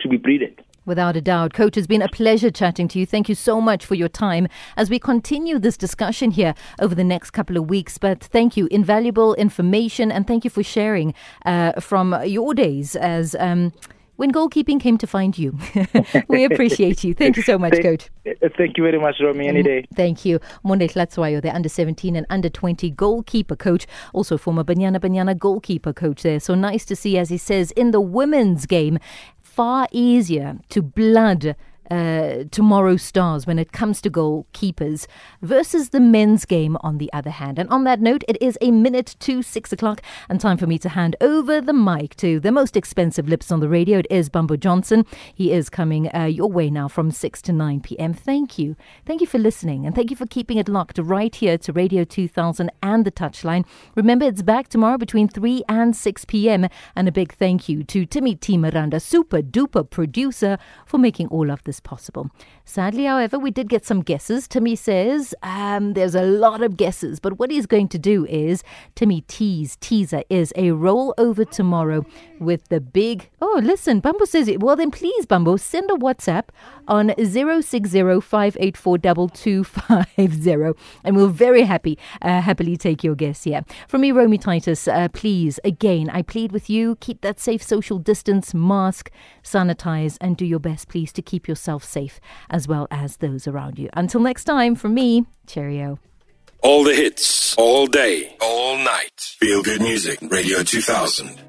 to 0.02 0.10
be 0.10 0.18
breeded. 0.18 0.62
Without 0.90 1.16
a 1.16 1.22
doubt. 1.22 1.54
Coach, 1.54 1.78
it's 1.78 1.86
been 1.86 2.02
a 2.02 2.10
pleasure 2.10 2.50
chatting 2.50 2.88
to 2.88 2.98
you. 2.98 3.06
Thank 3.06 3.30
you 3.30 3.36
so 3.36 3.62
much 3.62 3.86
for 3.86 3.94
your 3.94 4.10
time 4.10 4.48
as 4.76 4.90
we 4.90 4.98
continue 4.98 5.60
this 5.60 5.78
discussion 5.78 6.32
here 6.32 6.56
over 6.82 6.96
the 6.96 7.04
next 7.04 7.30
couple 7.30 7.58
of 7.58 7.70
weeks. 7.70 8.00
But 8.00 8.24
thank 8.24 8.58
you. 8.58 8.68
Invaluable 8.72 9.36
information 9.36 10.12
and 10.12 10.26
thank 10.26 10.44
you 10.44 10.50
for 10.50 10.64
sharing 10.64 11.14
uh, 11.46 11.74
from 11.80 12.20
your 12.26 12.56
days 12.56 12.96
as. 12.96 13.36
Um, 13.36 13.72
when 14.16 14.34
goalkeeping 14.34 14.82
came 14.82 14.98
to 14.98 15.08
find 15.08 15.38
you. 15.38 15.58
we 16.28 16.44
appreciate 16.44 17.06
you. 17.06 17.14
Thank 17.14 17.38
you 17.38 17.42
so 17.42 17.58
much, 17.58 17.72
Thank- 17.72 17.86
Coach. 17.86 18.10
Thank 18.58 18.78
you 18.78 18.84
very 18.84 19.00
much, 19.00 19.16
Romy. 19.22 19.48
Any 19.48 19.64
day. 19.64 19.88
Thank 19.96 20.26
you. 20.26 20.42
Monde 20.62 20.82
Hlatshwayo, 20.82 21.42
the 21.42 21.56
under 21.56 21.70
17 21.70 22.18
and 22.18 22.26
under 22.30 22.50
20 22.50 22.90
goalkeeper 22.90 23.56
coach, 23.56 23.88
also 24.12 24.38
former 24.38 24.66
Banyana 24.66 25.00
Banyana 25.00 25.38
goalkeeper 25.38 25.94
coach 25.94 26.24
there. 26.24 26.42
So 26.42 26.54
nice 26.54 26.84
to 26.86 26.98
see, 26.98 27.18
as 27.18 27.30
he 27.30 27.38
says, 27.38 27.72
in 27.72 27.92
the 27.92 28.02
women's 28.02 28.66
game, 28.66 29.00
far 29.60 29.90
easier 29.92 30.58
to 30.70 30.82
blood. 30.82 31.54
Uh, 31.90 32.44
tomorrow's 32.52 33.02
stars 33.02 33.48
when 33.48 33.58
it 33.58 33.72
comes 33.72 34.02
to 34.02 34.10
goalkeepers 34.10 35.08
versus 35.42 35.90
the 35.90 36.00
men's 36.00 36.46
game 36.46 36.78
on 36.82 36.98
the 36.98 37.12
other 37.14 37.30
hand. 37.30 37.58
And 37.58 37.70
on 37.70 37.84
that 37.86 38.00
note, 38.00 38.24
it 38.28 38.38
is 38.42 38.58
a 38.62 38.72
minute 38.72 39.16
to 39.20 39.42
six 39.42 39.74
o'clock 39.74 40.02
and 40.30 40.40
time 40.40 40.58
for 40.58 40.68
me 40.68 40.78
to 40.80 40.90
hand 40.90 41.16
over 41.22 41.62
the 41.62 41.74
mic 41.74 42.16
to 42.18 42.40
the 42.40 42.52
most 42.52 42.78
expensive 42.78 43.28
lips 43.28 43.52
on 43.52 43.60
the 43.60 43.70
radio. 43.70 44.00
It 44.00 44.08
is 44.10 44.30
Bumbo 44.30 44.56
Johnson. 44.56 45.06
He 45.34 45.52
is 45.52 45.70
coming 45.70 46.10
uh, 46.14 46.26
your 46.26 46.50
way 46.52 46.70
now 46.70 46.88
from 46.88 47.12
6 47.12 47.42
to 47.44 47.54
9 47.54 47.82
p.m. 47.82 48.14
Thank 48.14 48.60
you. 48.60 48.76
Thank 49.06 49.22
you 49.22 49.28
for 49.28 49.40
listening 49.40 49.86
and 49.86 49.96
thank 49.96 50.10
you 50.10 50.16
for 50.16 50.28
keeping 50.28 50.58
it 50.58 50.70
locked 50.70 50.98
right 51.00 51.34
here 51.34 51.58
to 51.58 51.74
Radio 51.74 52.04
2000 52.04 52.72
and 52.84 53.06
the 53.06 53.12
Touchline. 53.12 53.66
Remember, 53.96 54.26
it's 54.26 54.42
back 54.42 54.68
tomorrow 54.68 54.98
between 54.98 55.28
3 55.28 55.64
and 55.68 55.96
6 55.96 56.26
p.m. 56.26 56.68
And 56.96 57.08
a 57.08 57.12
big 57.12 57.34
thank 57.34 57.70
you 57.70 57.84
to 57.86 58.06
Timmy 58.06 58.36
T. 58.36 58.58
Miranda, 58.58 59.00
super 59.00 59.42
duper 59.42 59.90
producer, 59.90 60.58
for 60.86 60.98
making 60.98 61.28
all 61.28 61.50
of 61.50 61.64
this 61.64 61.79
as 61.80 61.82
possible. 61.82 62.30
Sadly, 62.66 63.06
however, 63.06 63.40
we 63.40 63.52
did 63.52 63.70
get 63.70 63.86
some 63.86 64.02
guesses. 64.02 64.48
Timmy 64.48 64.76
says 64.76 65.34
um, 65.44 65.94
there's 65.94 66.16
a 66.16 66.24
lot 66.24 66.62
of 66.62 66.78
guesses, 66.78 67.20
but 67.20 67.40
what 67.40 67.52
he's 67.52 67.66
going 67.66 67.88
to 67.90 67.98
do 67.98 68.26
is 68.26 68.64
Timmy 68.96 69.22
tease 69.22 69.78
teaser 69.78 70.24
is 70.30 70.54
a 70.56 70.72
roll 70.72 71.14
over 71.18 71.46
tomorrow 71.46 72.06
with 72.40 72.68
the 72.70 72.80
big. 72.80 73.30
Oh, 73.42 73.60
listen, 73.64 74.00
Bumbo 74.00 74.26
says 74.26 74.48
it. 74.48 74.60
Well, 74.62 74.76
then 74.76 74.92
please, 74.92 75.26
Bumbo, 75.26 75.58
send 75.58 75.90
a 75.90 75.96
WhatsApp 75.96 76.50
on 76.88 77.14
060 77.18 78.00
and 81.04 81.16
we'll 81.16 81.28
very 81.30 81.64
happy 81.64 81.98
uh, 82.22 82.42
happily 82.42 82.78
take 82.78 83.04
your 83.04 83.16
guess 83.16 83.44
here. 83.44 83.64
From 83.88 84.02
me, 84.02 84.12
Romy 84.12 84.38
Titus, 84.38 84.88
uh, 84.88 85.08
please, 85.14 85.60
again, 85.64 86.10
I 86.10 86.22
plead 86.22 86.52
with 86.52 86.70
you, 86.70 86.98
keep 87.00 87.22
that 87.22 87.40
safe 87.40 87.64
social 87.64 87.98
distance, 88.00 88.54
mask, 88.54 89.12
sanitize, 89.44 90.18
and 90.22 90.36
do 90.38 90.46
your 90.46 90.60
best, 90.60 90.88
please, 90.88 91.12
to 91.14 91.22
keep 91.22 91.48
yourself 91.48 91.69
safe 91.78 92.20
as 92.50 92.68
well 92.68 92.88
as 92.90 93.18
those 93.18 93.48
around 93.48 93.78
you. 93.78 93.90
Until 93.94 94.22
next 94.22 94.46
time, 94.46 94.74
from 94.76 94.96
me, 94.96 95.26
cheerio. 95.46 96.00
All 96.62 96.84
the 96.84 96.96
hits, 96.96 97.56
all 97.58 97.86
day, 97.86 98.36
all 98.42 98.78
night. 98.78 99.20
Feel 99.40 99.62
good 99.62 99.82
music, 99.82 100.20
Radio 100.22 100.64
2000. 100.64 101.49